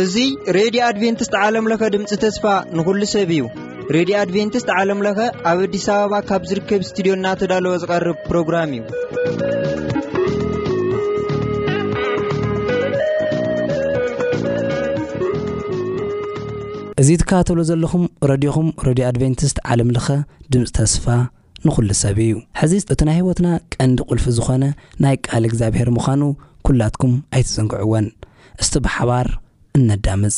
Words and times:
እዙ 0.00 0.24
ሬድዮ 0.56 0.80
ኣድቨንትስት 0.88 1.34
ዓለምለኸ 1.42 1.82
ድምፂ 1.94 2.10
ተስፋ 2.24 2.44
ንኹሉ 2.78 3.00
ሰብ 3.14 3.30
እዩ 3.36 3.42
ሬድዮ 3.96 4.14
ኣድቨንትስት 4.22 4.68
ዓለምለኸ 4.78 5.18
ኣብ 5.50 5.58
ኣዲስ 5.66 5.86
ኣበባ 5.94 6.14
ካብ 6.30 6.42
ዝርከብ 6.50 6.82
እስትድዮ 6.86 7.14
ናተዳለወ 7.24 7.74
ዝቐርብ 7.84 8.18
ፕሮግራም 8.30 8.70
እዩ 8.78 8.82
እዙ 17.04 17.08
ትካባተሎ 17.22 17.58
ዘለኹም 17.70 18.04
ረድኹም 18.32 18.68
ረድዮ 18.88 19.06
ኣድቨንትስት 19.12 19.56
ዓለምለኸ 19.72 20.08
ድምፂ 20.52 20.66
ተስፋ 20.80 21.06
ንኹሉ 21.66 21.88
ሰብ 22.02 22.18
እዩ 22.24 22.32
ሕዚ 22.60 22.72
እቲ 22.92 23.00
ናይ 23.08 23.16
ህወትና 23.20 23.48
ቀንዲ 23.74 23.98
ቁልፊ 24.08 24.24
ዝኾነ 24.36 24.64
ናይ 25.04 25.14
ቃል 25.26 25.44
እግዚኣብሔር 25.48 25.88
ምዃኑ 25.96 26.22
ኲላትኩም 26.68 27.14
ኣይትዘንግዕዎን 27.34 28.06
እስቲ 28.62 28.74
ብሓባር 28.86 29.26
እነዳምፅ 29.78 30.36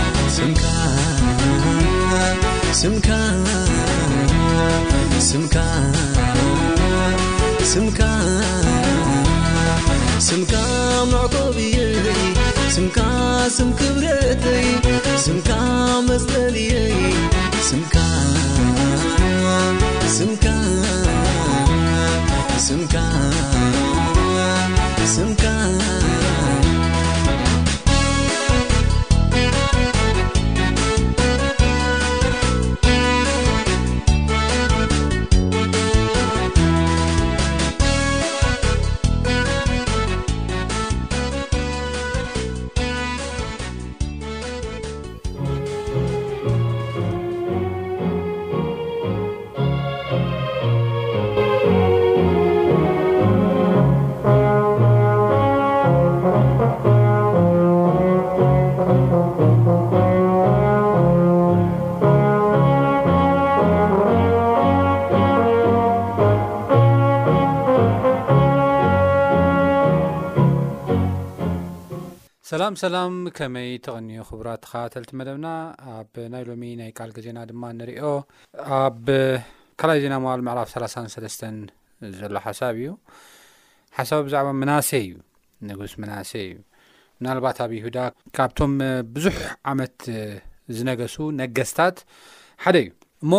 ስ 2.79 2.89
ስካ 10.27 10.53
መዕطብየይ 11.11 11.95
ስካ 12.75 12.97
ስ 13.57 13.67
ክብረተይ 13.79 14.67
ስካ 15.25 15.49
መልየይ 16.07 16.95
ስ 20.17 20.19
ኣሰላም 72.75 73.13
ከመይ 73.37 73.69
ተቐኒዮ 73.85 74.19
ክቡራት 74.27 74.59
ተካተልቲ 74.65 75.09
መደብና 75.19 75.47
ኣብ 75.93 76.13
ናይ 76.33 76.43
ሎሚ 76.49 76.63
ናይ 76.81 76.89
ቃል 76.97 77.09
ግዜና 77.17 77.37
ድማ 77.49 77.63
ንሪኦ 77.77 78.03
ኣብ 78.79 79.03
ካላይ 79.79 79.97
ዜና 80.03 80.13
መባል 80.23 80.41
መዕላፍ 80.47 80.67
3ላሳሰለስተ 80.73 81.41
ዘሎ 82.19 82.35
ሓሳብ 82.47 82.73
እዩ 82.81 82.89
ሓሳብ 83.97 84.19
ብዛዕባ 84.27 84.49
መናሴይ 84.61 85.05
እዩ 85.07 85.13
ንጉስ 85.69 85.93
መናሴ 86.01 86.31
እዩ 86.47 86.55
ምናልባት 87.21 87.57
ኣብ 87.65 87.73
ይሁዳ 87.79 87.97
ካብቶም 88.37 88.75
ብዙሕ 89.15 89.37
ዓመት 89.71 89.97
ዝነገሱ 90.77 91.15
ነገስታት 91.43 91.97
ሓደ 92.65 92.77
እዩ 92.85 92.91
እሞ 93.25 93.33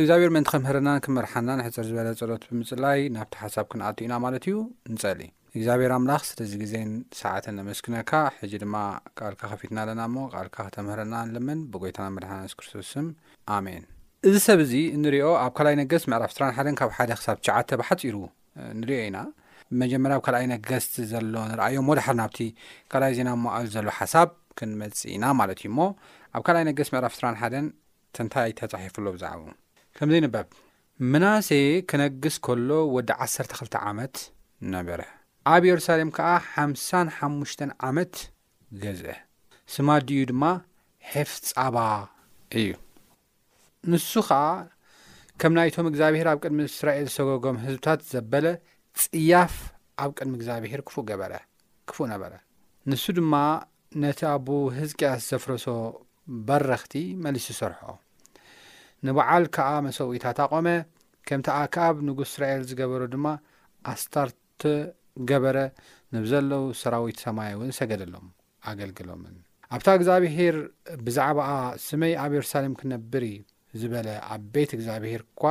እግዚኣብሔር 0.00 0.32
ምእንቲ 0.36 0.48
ከምህረናን 0.54 1.02
ክመርሓናን 1.06 1.64
ሕፅር 1.66 1.86
ዝበለ 1.90 2.10
ጸሎት 2.22 2.44
ብምፅላይ 2.52 3.00
ናብቲ 3.16 3.34
ሓሳብ 3.46 3.66
ክንኣት 3.74 4.00
ኢና 4.06 4.14
ማለት 4.26 4.46
እዩ 4.50 4.56
ንፀል 4.94 5.20
እግዚኣብሔር 5.58 5.92
ኣምላኽ 5.98 6.22
ስለዚ 6.30 6.52
ግዜን 6.62 6.90
ሰዓትን 7.20 7.54
ነመስኪነካ 7.60 8.10
ሕጂ 8.40 8.52
ድማ 8.62 8.76
ቃልካ 9.18 9.40
ኸፊትና 9.52 9.78
ኣለና 9.84 10.00
እሞ 10.08 10.16
ቓልካ 10.34 10.56
ክተምህርና 10.66 11.14
ንልምን 11.30 11.60
ብጐይታና 11.72 12.06
መድሓናንስ 12.16 12.52
ክርስቶስም 12.58 13.06
ኣሜን 13.56 13.82
እዚ 14.28 14.34
ሰብ 14.46 14.60
እዚ 14.66 14.72
ንሪዮ 15.02 15.24
ኣብ 15.44 15.52
2ልኣይ 15.60 15.74
ነት 15.80 15.88
ገስ 15.92 16.04
ምዕራፍ 16.12 16.30
2ራ1 16.36 16.74
ካብ 16.80 16.90
ሓደ 16.98 17.10
ክሳብ 17.18 17.36
ትሽተ 17.46 17.70
ብሓጺሩ 17.80 18.14
ንርዮ 18.80 18.98
ኢና 19.08 19.18
ብመጀመርያ 19.72 20.16
ኣብ 20.18 20.22
ካልኣይ 20.26 20.46
ነት 20.52 20.62
ገስ 20.70 20.86
ዘሎ 21.12 21.34
ንርኣዮም 21.50 21.86
ሞድሓር 21.90 22.16
ናብቲ 22.20 22.38
ካልኣይ 22.92 23.14
ዜና 23.18 23.30
ማኣል 23.44 23.66
ዘሎ 23.74 23.86
ሓሳብ 23.98 24.28
ክንመጽ 24.60 25.00
ኢና 25.16 25.24
ማለት 25.40 25.58
እዩ 25.62 25.66
እሞ 25.72 25.80
ኣብ 26.36 26.42
ካልኣይ 26.48 26.64
ነት 26.70 26.74
ገስ 26.80 26.90
ምዕራፍ 26.96 27.14
2ራ1 27.20 27.56
ተንታይ 28.18 28.44
ኣይተጻሒፉሎ 28.48 29.06
ብዛዕቡ 29.18 29.42
ከምዘይ 29.98 30.22
ንበብ 30.26 30.48
መናሰ 31.14 31.48
ክነግስ 31.90 32.38
ከሎ 32.46 32.70
ወዲ 32.96 33.10
12 33.28 33.80
ዓመት 33.90 34.16
ነበረ 34.76 35.00
ኣብ 35.50 35.64
የሩሳሌም 35.68 36.08
ከዓ 36.16 36.30
55ሙሽተ 36.60 37.60
ዓመት 37.88 38.14
ገዝአ 38.80 39.12
ስማዲእዩ 39.74 40.24
ድማ 40.30 40.44
ሔፍጻባ 41.12 41.76
እዩ 42.60 42.68
ንሱ 43.92 44.10
ኸዓ 44.28 44.40
ከም 45.42 45.52
ናይቶም 45.58 45.86
እግዚኣብሔር 45.90 46.28
ኣብ 46.32 46.38
ቅድሚ 46.44 46.58
እስራኤል 46.70 47.06
ዝተገጎም 47.14 47.56
ህዝብታት 47.64 48.00
ዘበለ 48.10 48.46
ጽያፍ 49.04 49.54
ኣብ 50.04 50.10
ቅድሚ 50.18 50.34
እግዚኣብሔር 50.40 50.80
ክፉእ 50.88 51.06
በረ 51.22 51.34
ክፉእ 51.90 52.08
ነበረ 52.12 52.32
ንሱ 52.92 53.04
ድማ 53.20 53.34
ነቲ 54.04 54.20
ኣብ 54.34 54.48
ህዝቅያስ 54.80 55.22
ዘፍረሶ 55.32 55.66
በረኽቲ 56.50 56.94
መልሱ 57.26 57.46
ሰርሖ 57.60 57.80
ንበዓል 59.06 59.46
ከዓ 59.56 59.68
መሰዊኢታት 59.88 60.38
ኣቖመ 60.46 60.68
ከምቲ 61.28 61.48
ኣከኣብ 61.62 61.96
ንጉስ 62.10 62.28
እስራኤል 62.32 62.62
ዝገበሩ 62.70 63.02
ድማ 63.16 63.26
ኣስታርተ 63.94 64.58
ገበረ 65.30 65.58
ንብ 66.14 66.24
ዘለዉ 66.30 66.62
ሰራዊት 66.80 67.18
ሰማይ 67.24 67.48
እውን 67.56 67.70
ሰገደሎም 67.78 68.26
ኣገልግሎምን 68.70 69.34
ኣብታ 69.76 69.88
እግዚኣብሄር 69.98 70.56
ብዛዕባኣ 71.06 71.50
ስመይ 71.86 72.12
ኣብ 72.24 72.32
የሩሳሌም 72.36 72.74
ክነብር 72.80 73.24
እ 73.32 73.34
ዝበለ 73.80 74.08
ኣብ 74.34 74.42
ቤት 74.54 74.70
እግዚኣብሄር 74.76 75.22
እኳ 75.28 75.44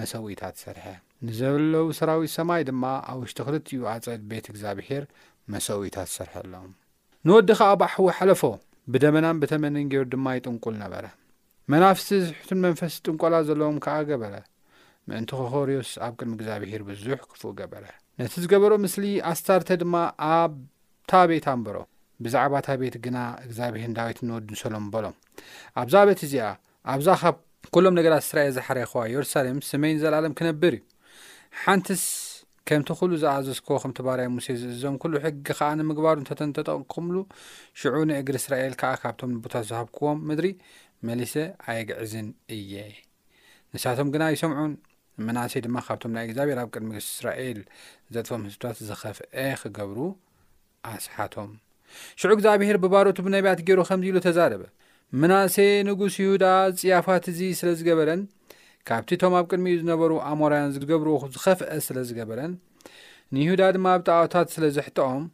መሰዊኢታት 0.00 0.56
ሰርሐ 0.64 0.86
ንዘለዉ 1.26 1.84
ሰራዊት 2.00 2.32
ሰማይ 2.38 2.62
ድማ 2.68 2.84
ኣብ 3.10 3.18
ውሽጢ 3.24 3.38
ኽልቲዩ 3.48 3.80
ኣጸል 3.94 4.22
ቤት 4.30 4.46
እግዚኣብሄር 4.52 5.04
መሰዊኢታት 5.54 6.08
ሰርሐሎም 6.16 6.72
ንወዲ 7.28 7.48
ኸኣ 7.60 7.70
ብሕዊ 7.82 8.08
ሓለፎ 8.18 8.42
ብደመናን 8.94 9.38
ብተመንን 9.42 9.88
ገይሩ 9.92 10.04
ድማ 10.14 10.26
ይጥንቁል 10.38 10.74
ነበረ 10.84 11.04
መናፍስቲ 11.72 12.08
ዚዝሕቱን 12.22 12.60
መንፈስ 12.66 12.94
ጥንቈላ 13.04 13.34
ዘለዎም 13.48 13.78
ከኣ 13.86 13.96
ገበረ 14.10 14.34
ምእንቲ 15.10 15.30
ኸኸርዮስ 15.40 15.92
ኣብ 16.06 16.12
ቅድሚ 16.18 16.34
እግዚኣብሄር 16.38 16.82
ብዙሕ 16.90 17.16
ክፍእ 17.30 17.54
ገበረ 17.60 17.86
ነቲ 18.20 18.34
ዝገበሮ 18.42 18.72
ምስሊ 18.82 19.04
ኣስታርተ 19.30 19.68
ድማ 19.80 19.96
ኣብ 20.36 20.52
ታ 21.10 21.18
ቤት 21.30 21.46
ኣንበሮ 21.52 21.76
ብዛዕባ 22.24 22.54
እታ 22.62 22.68
ቤት 22.82 22.94
ግና 23.04 23.18
እግዚኣብሄርን 23.46 23.94
ዳዊት 23.98 24.18
ንወዱ 24.26 24.46
እንሰሎም 24.54 24.84
በሎም 24.92 25.16
ኣብዛ 25.80 25.96
በት 26.08 26.20
እዚኣ 26.26 26.46
ኣብዛ 26.94 27.08
ኻብ 27.22 27.36
ኵሎም 27.74 27.94
ነገራት 27.98 28.24
እስራኤል 28.26 28.52
ዝሓረኸዋ 28.58 29.02
የሩሳሌም 29.12 29.58
ስመይን 29.70 30.00
ዘለኣሎም 30.04 30.36
ክነብር 30.38 30.74
እዩ 30.78 30.84
ሓንቲስ 31.64 32.04
ከምቲ 32.68 32.88
ኩሉ 33.00 33.10
ዝኣዘዝክዎ 33.22 33.76
ኸምቲ 33.84 33.98
ባርይ 34.08 34.28
ሙሴ 34.36 34.46
ዝእዞም 34.62 34.96
ኩሉ 35.04 35.12
ሕጊ 35.24 35.36
ከዓ 35.48 35.70
ንምግባሩ 35.80 36.16
እንተተንተጠቕቅምሉ 36.22 37.16
ሽዑ 37.82 37.94
ንእግሪ 38.12 38.36
እስራኤል 38.42 38.74
ከዓ 38.80 38.92
ካብቶም 39.02 39.32
ንቦታት 39.36 39.66
ዝሃብክዎም 39.70 40.20
ምድሪ 40.30 40.48
መሊሰ 41.08 41.34
ኣየግዕዝን 41.70 42.28
እየ 42.56 42.74
ንሳቶም 43.74 44.08
ግና 44.16 44.24
ይሰምዑን 44.34 44.72
መናእሰይ 45.26 45.60
ድማ 45.66 45.76
ካብቶም 45.86 46.12
ናይ 46.16 46.24
እግዚኣብሔር 46.28 46.58
ኣብ 46.62 46.68
ቅድሚ 46.74 46.88
ግስ 46.96 47.06
እስራኤል 47.14 47.58
ዘጥፎም 48.14 48.42
ህዝብታት 48.46 48.78
ዝኸፍአ 48.88 49.32
ኺገብሩ 49.62 49.98
ኣስሓቶም 50.92 51.50
ሽዑ 52.20 52.30
እግዚኣብሔር 52.36 52.76
ብባሮቱ 52.82 53.18
ብነቢያት 53.26 53.60
ገይሩ 53.68 53.80
ኸምዚ 53.90 54.06
ኢሉ 54.10 54.18
ተዛረበ 54.26 54.64
መናእሰ 55.20 55.56
ንጉስ 55.88 56.14
ይሁዳ 56.22 56.44
ጽያፋት 56.80 57.24
እዙ 57.32 57.40
ስለ 57.60 57.68
ዝገበረን 57.78 58.22
ካብቲ 58.88 59.10
እቶም 59.18 59.34
ኣብ 59.38 59.46
ቅድሚ 59.50 59.66
እዩ 59.74 59.78
ዝነበሩ 59.82 60.12
ኣሞራውያን 60.30 60.72
ዝገብርዎ 60.74 61.14
ዝኸፍአ 61.34 61.68
ስለ 61.86 61.98
ዝገበረን 62.08 62.52
ንይሁዳ 63.34 63.62
ድማ 63.76 63.86
ኣብ 63.96 64.02
ጣኦታት 64.08 64.48
ስለ 64.56 64.64
ዘሕጥኦም 64.76 65.24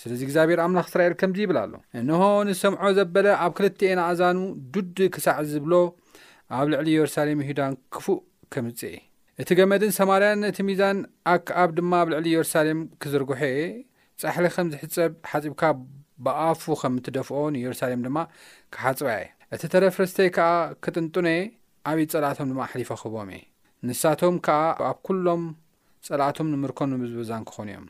ስለዚ 0.00 0.20
እግዚኣብሔር 0.26 0.58
ኣምላኽ 0.64 0.86
እስራኤል 0.90 1.14
ከምዚ 1.20 1.38
ይብል 1.44 1.56
ኣሎ 1.62 1.72
እንሆንሰምዖ 2.00 2.82
ዘበለ 2.98 3.26
ኣብ 3.44 3.52
ክልትኤን 3.58 4.00
እዛኑ 4.10 4.36
ዱዲ 4.74 4.98
ክሳዕ 5.14 5.38
ዝብሎ 5.52 5.72
ኣብ 6.58 6.66
ልዕሊ 6.72 6.88
የሩሳሌም 6.96 7.40
ይሁዳን 7.44 7.72
ክፉእ 7.94 8.18
ከምጽ 8.54 8.80
እየ 8.88 8.96
እቲ 9.42 9.48
ገመድን 9.58 9.92
ሰማርያ 9.98 10.28
ነእቲ 10.42 10.58
ሚዛን 10.68 10.98
ኣክኣብ 11.32 11.70
ድማ 11.78 11.92
ኣብ 12.02 12.08
ልዕሊ 12.12 12.26
ኢየሩሳሌም 12.32 12.80
ኪዝርግሖ 13.02 13.40
እየ 13.56 13.66
ጻሕሪ 14.20 14.46
ኸም 14.54 14.68
ዝሕጸብ 14.72 15.12
ሓጺብካ 15.30 15.62
ብኣፉ 16.26 16.62
ኸም 16.80 16.94
እትደፍኦ 17.00 17.40
ንየሩሳሌም 17.56 18.00
ድማ 18.06 18.16
ክሓጽባ 18.74 19.08
እየ 19.18 19.26
እቲ 19.54 19.62
ተረፍረስተይ 19.74 20.28
ከኣ 20.36 20.48
ክጥንጥኖ 20.84 21.26
እየ 21.34 21.40
ዓብዪ 21.90 22.04
ጸላኣቶም 22.14 22.48
ድማ 22.52 22.58
ኣሕሊፎ 22.68 22.90
ኺህቦም 23.02 23.28
እየ 23.36 23.42
ንሳቶም 23.88 24.36
ከኣ 24.48 24.60
ኣብ 24.88 24.98
ኵሎም 25.14 25.44
ጸላኣቶም 26.08 26.50
ንምርከ 26.54 26.78
ምዝብዛን 27.02 27.44
ክዀኑ 27.48 27.68
እዮም 27.74 27.86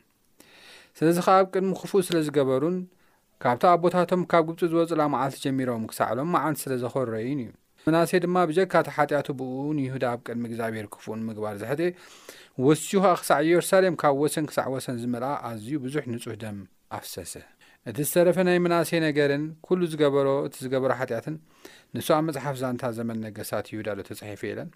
ስለዚ 0.99 1.17
ኸዓ 1.27 1.35
ኣብ 1.41 1.47
ቅድሚ 1.53 1.71
ኽፉእ 1.81 2.03
ስለ 2.09 2.17
ዝገበሩን 2.27 2.77
ካብታ 3.43 3.63
ኣቦታቶም 3.75 4.21
ካብ 4.31 4.43
ግብጺ 4.49 4.61
ዝወጹላ 4.71 5.01
መዓልቲ 5.15 5.35
ጀሚሮም 5.45 5.83
ክሳዕሎም 5.91 6.29
መዓንቲ 6.35 6.57
ስለ 6.63 6.73
ዘኸበረይን 6.83 7.39
እዩ 7.43 7.51
ናሰ 7.95 8.11
ድማ 8.23 8.35
ብጀካእቲ 8.49 8.87
ሓጢኣቱ 8.95 9.27
ብእኡ 9.39 9.53
ንይሁዳ 9.77 10.03
ኣብ 10.13 10.19
ቅድሚ 10.27 10.43
እግዚኣብሔር 10.49 10.87
ክፉእን 10.93 11.21
ምግባር 11.27 11.55
ዘሕጢ 11.61 11.81
ወትዩ 12.65 12.91
ኸዓ 13.03 13.13
ክሳዕ 13.21 13.37
ኢየሩሳሌም 13.49 13.95
ካብ 14.01 14.15
ወሰን 14.23 14.45
ክሳዕ 14.49 14.65
ወሰን 14.75 14.95
ዝመልአ 15.01 15.31
ኣዝዩ 15.49 15.69
ብዙሕ 15.85 16.03
ንጹሕ 16.13 16.35
ደም 16.43 16.57
ኣፍሰሰ 16.97 17.33
እቲ 17.89 17.97
ዝሰረፈ 18.07 18.37
ናይ 18.47 18.57
መናሰይ 18.65 18.99
ነገርን 19.07 19.43
ኵሉ 19.67 19.81
ዝገበሮ 19.91 20.27
እቲ 20.47 20.55
ዝገበሮ 20.65 20.91
ሓጢኣትን 20.99 21.35
ንሱ 21.95 22.07
ኣብ 22.17 22.23
መጽሓፍ 22.29 22.55
ዛንታ 22.61 22.83
ዘመን 22.97 23.21
ነገስታት 23.25 23.67
ይሁዳ 23.73 23.87
ዶ 23.99 24.03
ተጸሒፈ 24.09 24.41
ኢለን 24.51 24.69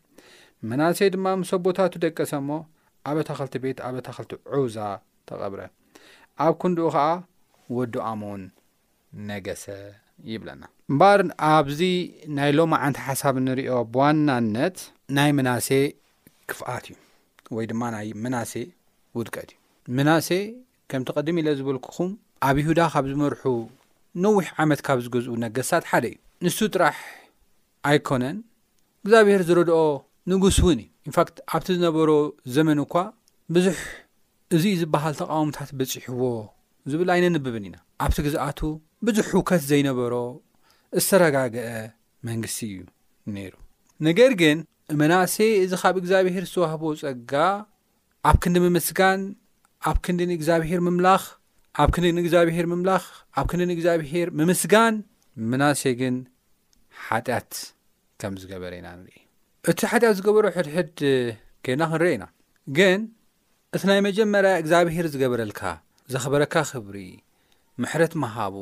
መናሰይ 0.71 1.09
ድማ 1.15 1.25
ምሰ 1.41 1.51
ኣቦታቱ 1.59 1.93
ደቀሰ 2.05 2.31
እሞ 2.41 2.49
ኣበታኽልቲ 3.11 3.55
ቤት 3.65 3.79
ኣበታኽልቲ 3.89 4.33
ዑዛ 4.59 4.77
ተቐብረ 5.31 5.61
ኣብ 6.45 6.53
ኩንዶኡ 6.63 6.89
ኸዓ 6.95 7.09
ወዱ 7.79 7.93
ኣሞን 8.11 8.43
ነገሰ 9.29 9.65
ይብለና 10.31 10.63
እምበር 10.91 11.19
ኣብዚ 11.49 11.79
ናይ 12.37 12.51
ሎሚ 12.57 12.73
ዓንቲ 12.85 12.97
ሓሳብ 13.07 13.35
እንሪኦ 13.41 13.73
ብዋናነት 13.93 14.77
ናይ 15.17 15.29
መናሴ 15.37 15.69
ክፍኣት 16.51 16.85
እዩ 16.91 16.95
ወይ 17.57 17.65
ድማ 17.71 17.81
ናይ 17.95 18.07
መናሴ 18.23 18.53
ውድቀት 19.17 19.49
እዩ 19.53 19.59
መናሴ 19.97 20.29
ከምቲ 20.91 21.07
ቐድሚ 21.17 21.37
ኢለ 21.43 21.49
ዝበልኩኹም 21.59 22.11
ኣብ 22.47 22.55
ይሁዳ 22.61 22.79
ካብ 22.93 23.05
ዝመርሑ 23.11 23.43
ነዊሕ 24.23 24.47
ዓመት 24.63 24.79
ካብ 24.87 24.97
ዝገዝኡ 25.05 25.35
ነገስታት 25.45 25.83
ሓደ 25.91 26.05
እዩ 26.13 26.17
ንሱ 26.45 26.57
ጥራሕ 26.73 26.97
ኣይኮነን 27.89 28.37
እግዚኣብሔር 29.05 29.41
ዝረድኦ 29.49 29.79
ንጉስ 30.31 30.57
እውን 30.63 30.79
እዩ 30.83 30.89
ኢንፋክት 31.09 31.35
ኣብቲ 31.55 31.67
ዝነበሮ 31.77 32.09
ዘመን 32.55 32.79
እኳ 32.85 32.93
ብዙሕ 33.55 33.77
እዚዩ 34.55 34.73
ዝበሃል 34.81 35.13
ተቃውምታት 35.21 35.69
በፂሕዎ 35.77 36.25
ዝብል 36.91 37.09
ዓይነ 37.13 37.25
ንብብን 37.33 37.65
ኢና 37.67 37.75
ኣብቲ 38.05 38.17
ግዛኣቱ 38.25 38.59
ብዙሕ 39.07 39.25
ህውከት 39.33 39.61
ዘይነበሮ 39.69 40.13
ዝተረጋግአ 41.03 41.61
መንግስቲ 42.27 42.59
እዩ 42.71 42.75
ነይሩ 43.35 43.53
ነገር 44.07 44.31
ግን 44.41 44.57
መናእሰ 45.01 45.35
እዚ 45.63 45.71
ካብ 45.81 45.95
እግዚኣብሔር 46.01 46.43
ዝተዋህቦ 46.49 46.83
ጸጋ 47.01 47.33
ኣብ 48.29 48.37
ክንዲ 48.43 48.57
ምምስጋን 48.65 49.21
ኣብ 49.91 49.97
ክንዲንእግዚኣብሔር 50.05 50.81
ምምላኽ 50.87 51.23
ኣብ 51.83 51.89
ክንዲንእግዚኣብሔር 51.95 52.65
ምምላኽ 52.73 53.05
ኣብ 53.39 53.45
ክንዲንእግዚኣብሄር 53.51 54.27
ምምስጋን 54.39 54.95
መናእሴ 55.51 55.83
ግን 56.01 56.15
ሓጢኣት 57.05 57.51
ከም 58.21 58.33
ዝገበረ 58.41 58.71
ኢና 58.79 58.87
ንርኢ 58.97 59.17
እቲ 59.71 59.79
ሓጢኣት 59.91 60.15
ዝገበሮ 60.19 60.45
ሕድሕድ 60.57 60.91
ጌና 61.65 61.81
ክንርአ 61.91 62.09
ኢና 62.17 62.25
ግን 62.77 62.99
እቲ 63.75 63.83
ናይ 63.89 63.99
መጀመርያ 64.09 64.51
እግዚኣብሄር 64.63 65.05
ዝገበረልካ 65.13 65.61
ዘኽበረካ 66.11 66.53
ክብሪ 66.71 66.97
ምሕረት 67.83 68.13
መሃቡ 68.23 68.55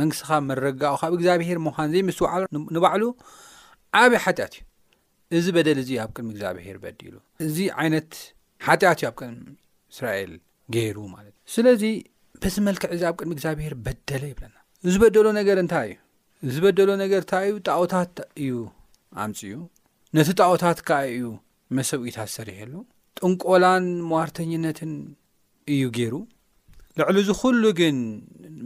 መንግስትኻ 0.00 0.30
መረጋቑ 0.50 0.92
ካብ 1.00 1.12
እግዚኣብሄር 1.16 1.58
ምዃን 1.66 1.88
ዘይ 1.92 2.02
ምስዋዕሉ 2.08 2.42
ንባዕሉ 2.76 3.02
ዓበይ 4.02 4.20
ሓጢኣት 4.24 4.54
እዩ 5.32 5.38
እዚ 5.40 5.46
በደል 5.56 5.78
እዚ 5.82 5.90
ኣብ 6.04 6.10
ቅድሚ 6.16 6.28
እግዚኣብሄር 6.34 6.76
በዲሉ 6.84 7.14
እዚ 7.46 7.56
ዓይነት 7.82 8.10
ሓጢኣት 8.66 8.98
እዩ 9.02 9.08
ኣብ 9.10 9.14
ቅድሚ 9.20 9.38
እስራኤል 9.92 10.32
ገይሩ 10.76 10.96
ማለት 11.14 11.32
እዩ 11.38 11.52
ስለዚ 11.56 11.84
በዝመልክዕ 12.42 12.88
እዚ 12.96 13.02
ኣብ 13.10 13.16
ቅድሚ 13.20 13.32
እግዚኣብሄር 13.36 13.74
በደለ 13.86 14.22
ይብለና 14.32 14.56
እዝ 14.88 14.94
በደሎ 15.04 15.26
ነገር 15.40 15.56
እንታይ 15.66 15.90
እዩ 16.46 16.50
ዝበደሎ 16.56 16.90
ነገር 17.02 17.20
እንታይ 17.24 17.46
እዩ 17.50 17.56
ጣዖታት 17.70 18.14
እዩ 18.44 18.54
ኣምፅ 19.24 19.40
እዩ 19.48 19.54
ነቲ 20.16 20.28
ጣዖታት 20.42 20.78
ካ 20.88 20.98
እዩ 21.14 21.26
መሰውኢታት 21.76 22.28
ዝሰሪሐሉ 22.32 22.72
ጥንቆላን 23.18 23.84
መዋርተኝነትን 24.10 24.92
እዩ 25.74 25.82
ገይሩ 25.98 26.14
ልዕሊ 26.98 27.16
እዚ 27.22 27.30
ኹሉ 27.38 27.62
ግን 27.78 27.96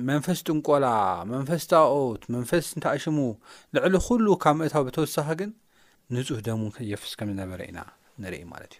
መንፈስ 0.08 0.38
ጥንቆላ 0.46 0.86
መንፈስ 1.34 1.62
ጣኦት 1.70 2.22
መንፈስ 2.34 2.64
እንታኣሽሙ 2.76 3.18
ልዕሊ 3.76 3.94
ኩሉ 4.06 4.26
ካብ 4.42 4.56
ምእታዊ 4.60 4.82
ብተወሳኺ 4.88 5.28
ግን 5.40 5.50
ንፁህ 6.14 6.40
ደ 6.46 6.56
የፍስ 6.90 7.12
ከም 7.18 7.28
ዝነበረ 7.32 7.60
ኢና 7.70 7.78
ንርኢ 8.22 8.42
ማለት 8.52 8.74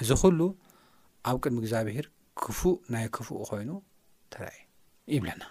እዩ 0.00 0.04
እዚ 0.06 0.10
ኩሉ 0.22 0.40
ኣብ 1.32 1.36
ቅድሚ 1.42 1.58
እግዚኣብሄር 1.64 2.06
ክፉእ 2.44 2.74
ናይ 2.94 3.06
ክፉእ 3.18 3.38
ኮይኑ 3.50 3.70
ተረእየ 4.34 4.62
ይብለና 5.16 5.42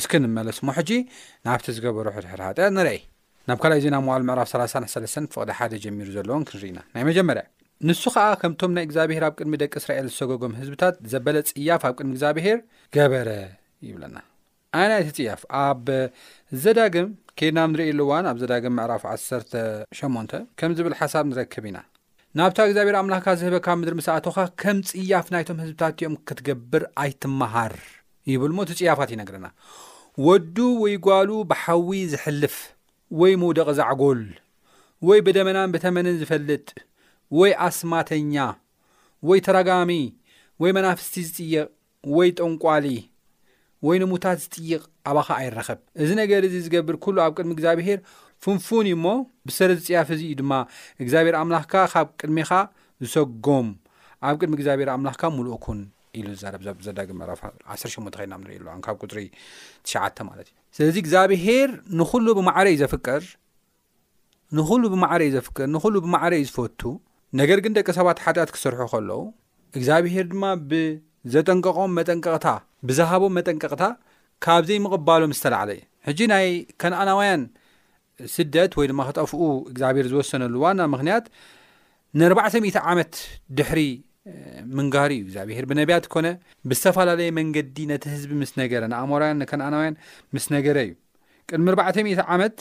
እስኪ 0.00 0.12
ንመለስ 0.24 0.58
ሞ 0.66 0.74
ሕጂ 0.78 0.90
ናብቲ 1.48 1.66
ዝገበሩሑ 1.78 2.14
ድሕሃጥ 2.26 2.58
ንርአ 2.76 2.94
ናብ 3.50 3.58
ካእ 3.64 3.76
እዜና 3.80 3.94
መዋሉ 4.06 4.22
ምዕራፍ 4.30 4.48
3ሰስ 4.54 5.14
ፍቕዲ 5.34 5.50
ሓደ 5.60 5.72
ጀሚሩ 5.86 6.08
ዘለዎን 6.18 6.46
ክንርኢ 6.48 6.68
ኢና 6.74 6.78
ናይ 6.94 7.02
መጀመርያ 7.10 7.44
ንሱ 7.88 8.02
ኸኣ 8.14 8.24
ከምቶም 8.40 8.72
ናይ 8.76 8.84
እግዚኣብሔር 8.86 9.22
ኣብ 9.28 9.34
ቅድሚ 9.40 9.54
ደቂ 9.60 9.72
እስራኤል 9.80 10.08
ዝተገጎም 10.14 10.52
ህዝብታት 10.58 10.94
ዘበለ 11.12 11.36
ጽያፍ 11.48 11.80
ኣብ 11.88 11.94
ቅድሚ 11.98 12.12
እግዚኣብሔር 12.14 12.58
ገበረ 12.94 13.28
ይብለና 13.86 14.16
ኣይናይ 14.80 15.00
ቲጽያፍ 15.06 15.40
ኣብ 15.62 15.86
ዘዳግም 16.64 17.08
ኬድናብ 17.40 17.70
ንርኢሉዋን 17.72 18.26
ኣብ 18.32 18.36
ዘዳግም 18.42 18.74
ምዕራፉ 18.80 19.02
1 19.14 19.56
8ን 20.02 20.44
ከም 20.60 20.72
ዝብል 20.80 20.94
ሓሳብ 21.00 21.24
ንረክብ 21.30 21.64
ኢና 21.70 21.78
ናብታ 22.40 22.58
እግዚኣብሔር 22.68 22.96
ኣምላኽካ 23.00 23.28
ዝህበካብ 23.40 23.76
ምድሪ 23.80 23.94
ምስኣትኻ 24.02 24.36
ከም 24.64 24.78
ጽያፍ 24.90 25.26
ናይቶም 25.36 25.58
ህዝብታት 25.64 25.96
እዮም 26.00 26.14
ክትገብር 26.28 26.84
ኣይትመሃር 27.06 27.74
ይብል 28.32 28.52
እሞ 28.54 28.58
እቲ 28.66 28.72
ጽያፋት 28.82 29.10
ይነግርና 29.16 29.48
ወዱ 30.28 30.56
ወይጓሉ 30.84 31.30
ብሓዊ 31.50 31.90
ዝሕልፍ 32.14 32.56
ወይ 33.22 33.34
መውደቐ 33.42 33.68
ዝዕጐል 33.80 34.22
ወይ 35.08 35.20
ብደመናን 35.26 35.70
ብተመንን 35.74 36.16
ዝፈልጥ 36.22 36.66
ወይ 37.38 37.52
ኣስማተኛ 37.66 38.34
ወይ 39.28 39.38
ተረጋሚ 39.46 39.90
ወይ 40.62 40.70
መናፍስቲ 40.76 41.14
ዝፅይቕ 41.28 41.68
ወይ 42.16 42.28
ጠንቋሊ 42.40 42.86
ወይ 43.86 43.96
ንሙታት 44.00 44.38
ዝጥይቕ 44.42 44.82
ኣባኸ 45.10 45.28
ኣይረኸብ 45.40 45.78
እዚ 46.02 46.10
ነገር 46.22 46.42
እዚ 46.48 46.54
ዝገብር 46.64 46.96
ኩሉ 47.04 47.16
ኣብ 47.24 47.32
ቅድሚ 47.38 47.50
እግዚኣብሄር 47.56 47.98
ፍንፉን 48.44 48.84
እዩ 48.90 48.94
እሞ 48.98 49.06
ብሰረ 49.48 49.70
ዝፅያፍ 49.78 50.08
ዚ 50.20 50.22
እዩ 50.28 50.34
ድማ 50.40 50.52
እግዚኣብሔር 51.04 51.36
ኣምላኽካ 51.40 51.74
ካብ 51.92 52.06
ቅድሚኻ 52.20 52.50
ዝሰጎም 53.04 53.68
ኣብ 54.30 54.34
ቅድሚ 54.40 54.54
እግዚኣብሔር 54.58 54.88
ኣምላኽካ 54.96 55.22
ምልእኩን 55.38 55.80
ኢሉ 56.20 56.28
ዛረ 56.42 56.54
ዘዳግም 56.86 57.20
ዕራ 57.24 57.30
18 57.44 58.18
ኸይና 58.20 58.32
ንሪኢ 58.42 58.58
ኣዋካብ 58.74 58.96
ፅሪ 59.12 59.20
ት 60.16 60.26
ማለት 60.30 60.48
እዩ 60.50 60.54
ስለዚ 60.76 60.96
እግዚኣብሄር 61.04 61.70
ንኹሉ 62.00 62.26
ብማዕረ 62.40 62.66
እዩ 62.74 62.78
ዘፍቅር 62.84 63.22
ንኹሉ 64.58 64.82
ብማዕረ 64.94 65.20
እዩ 65.28 65.32
ዘፍቅር 65.38 65.66
ንኹሉ 65.74 65.94
ብማዕረ 66.06 66.32
እዩ 66.40 66.46
ዝፈቱ 66.50 66.82
ነገር 67.40 67.58
ግን 67.64 67.72
ደቂ 67.78 67.86
ሰባት 67.98 68.18
ሓጢኣት 68.24 68.50
ክስርሑ 68.54 68.80
ከለዉ 68.92 69.20
እግዚኣብሄር 69.78 70.26
ድማ 70.32 70.44
ብዘጠንቀቆም 70.70 71.90
መጠንቀቕታ 71.98 72.46
ብዝሃቦም 72.88 73.32
መጠንቀቕታ 73.38 73.84
ካብ 74.44 74.62
ዘይምቕባሎም 74.68 75.32
ዝተላዓለ 75.38 75.70
እዩ 75.76 75.80
ሕጂ 76.08 76.20
ናይ 76.32 76.46
ከነኣናውያን 76.82 77.42
ስደት 78.34 78.72
ወይ 78.78 78.86
ድማ 78.90 79.00
ክጠፍኡ 79.08 79.40
እግዚኣብሄር 79.72 80.06
ዝወሰነሉ 80.12 80.54
ዋናብ 80.64 80.90
ምክንያት 80.94 81.24
ን4ዕ00 82.20 82.78
ዓመት 82.92 83.12
ድሕሪ 83.58 83.80
ምንጋሪ 84.78 85.10
እዩ 85.20 85.24
እግዚኣብሄር 85.26 85.64
ብነቢያት 85.70 86.04
ኮነ 86.14 86.26
ብዝተፈላለየ 86.70 87.28
መንገዲ 87.38 87.76
ነቲ 87.92 88.04
ህዝቢ 88.14 88.32
ምስ 88.42 88.52
ነገረ 88.62 88.82
ንኣእሞራውያን 88.92 89.40
ንከነኣናውያን 89.44 89.96
ምስ 90.34 90.46
ነገረ 90.56 90.76
እዩ 90.88 90.92
ቅድሚ 91.52 91.68
4ዕ00 91.78 92.24
ዓመት 92.36 92.58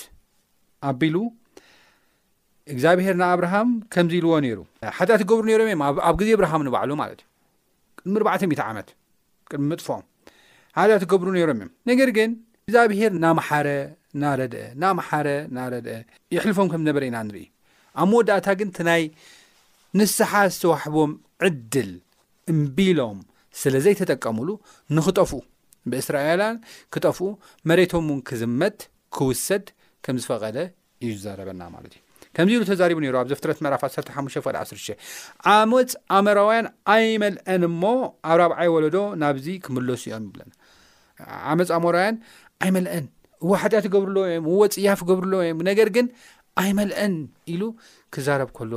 ኣቢሉ 0.91 1.15
እግዚኣብሄር 2.73 3.15
ናኣብርሃም 3.21 3.69
ከምዚ 3.93 4.13
ኢልዎ 4.19 4.33
ነይሩ 4.45 4.59
ሓጢኣ 4.97 5.15
ትገብሩ 5.21 5.43
ነይሮም 5.49 5.67
እዮም 5.71 5.81
ኣብ 6.07 6.15
ግዜ 6.21 6.29
እብርሃም 6.37 6.61
ንባዕሉ 6.67 6.91
ማለት 7.01 7.19
እዩ 8.07 8.13
ቅድሚ 8.23 8.53
ዕ00 8.57 8.63
ዓመት 8.71 8.87
ቅድሚ 9.49 9.65
ምጥፎኦም 9.71 10.05
ሓጢያ 10.79 10.97
ትገብሩ 11.03 11.27
ነይሮም 11.37 11.57
እዮም 11.61 11.71
ነገር 11.91 12.09
ግን 12.17 12.29
እግዚኣብሄር 12.65 13.11
ናማሓረ 13.23 13.69
ናረድአ 14.23 14.63
ናማሓረ 14.83 15.27
ናረድአ 15.57 15.97
ይሕልፎም 16.35 16.69
ከምዝነበረ 16.73 17.03
ኢና 17.09 17.17
ንርኢ 17.27 17.45
ኣብ 18.01 18.07
መወዳእታ 18.11 18.47
ግን 18.59 18.69
ቲናይ 18.77 19.03
ንስሓ 19.99 20.33
ዝተዋሕቦም 20.55 21.13
ዕድል 21.47 21.91
እምቢሎም 22.53 23.17
ስለ 23.61 23.73
ዘይተጠቀምሉ 23.85 24.49
ንኽጠፍኡ 24.97 25.39
ብእስራኤላያን 25.91 26.57
ክጠፍኡ 26.93 27.27
መሬቶም 27.69 28.07
እውን 28.11 28.21
ክዝመት 28.29 28.77
ክውሰድ 29.17 29.65
ከም 30.05 30.17
ዝፈቐደ 30.23 30.57
እዩ 31.05 31.11
ዛረበና 31.25 31.61
ማለት 31.75 31.93
እዩ 31.97 32.01
ከምዚ 32.35 32.53
ኢሉ 32.57 32.63
ተዛሪቡ 32.71 32.97
ነሩ 33.03 33.15
ኣብ 33.21 33.27
ዘ 33.29 33.33
ፍትረት 33.37 33.59
መራፋ 33.65 33.81
ሓ10 33.93 34.11
ዓመፅ 35.53 35.93
ኣመራውያን 36.17 36.67
ኣይመልአን 36.93 37.63
እሞ 37.69 37.81
ኣብ 38.29 38.37
ራብዓይ 38.41 38.69
ወለዶ 38.75 38.97
ናብዚ 39.23 39.47
ክምለሱ 39.65 40.03
እዮም 40.09 40.25
ብለና 40.35 40.51
ዓመፂ 41.53 41.69
ኣራውያን 41.89 42.15
ኣይመልአን 42.65 43.05
ዎ 43.49 43.59
ሓጢኣት 43.63 43.87
ገብርለዎ 43.95 44.23
እዮም 44.33 44.47
ዎ 44.59 44.63
ፅያፍ 44.75 45.01
ገብርለዎ 45.09 45.41
እዮም 45.47 45.59
ነገር 45.69 45.89
ግን 45.97 46.07
ኣይመልአን 46.63 47.13
ኢሉ 47.55 47.61
ክዛረብ 48.15 48.49
ከሎ 48.59 48.73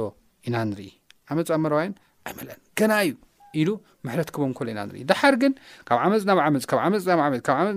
ኢና 0.48 0.56
ንርኢ 0.72 0.90
ዓመፅ 1.32 1.50
ኣራውያን 1.68 1.94
ኣይመልአን 2.28 2.60
ገና 2.80 2.92
እዩ 3.06 3.14
ኢሉ 3.60 3.70
ምሕለት 4.04 4.30
ክበን 4.34 4.52
ከሎ 4.58 4.68
ኢና 4.74 4.80
ንርኢ 4.88 5.00
ድሓር 5.10 5.34
ግን 5.42 5.52
ካብ 5.88 5.98
ዓመፅ 6.06 6.22
ናብዓመፅመፅፅመፅ 6.28 7.02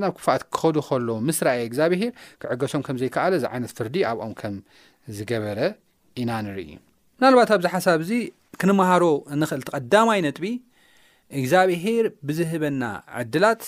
ናብ 0.03 0.13
ክፋኣት 0.19 0.43
ክኸዱ 0.57 0.77
ከሎ 0.87 1.09
ምስራኣይ 1.27 1.65
እግዚብሄር 1.69 2.11
ክዕገሶም 2.43 2.81
ከም 2.87 2.97
ዘይከኣለ 3.01 3.33
እዚ 3.39 3.45
ዓይነት 3.55 3.73
ፍርዲ 3.79 3.95
ኣብኦም 4.11 4.33
ከም 4.39 4.55
ዝገበረ 5.15 5.59
ኢና 6.21 6.31
ንርኢ 6.45 6.69
ምናልባት 7.19 7.49
ኣብዚ 7.55 7.65
ሓሳብ 7.75 7.99
እዚ 8.05 8.11
ክንምሃሮ 8.61 9.03
ንክእልቲ 9.41 9.67
ቐዳማይ 9.75 10.19
ነጥቢ 10.27 10.45
እግዚኣብሄር 11.39 12.05
ብዝህበና 12.27 12.83
ዕድላት 13.21 13.61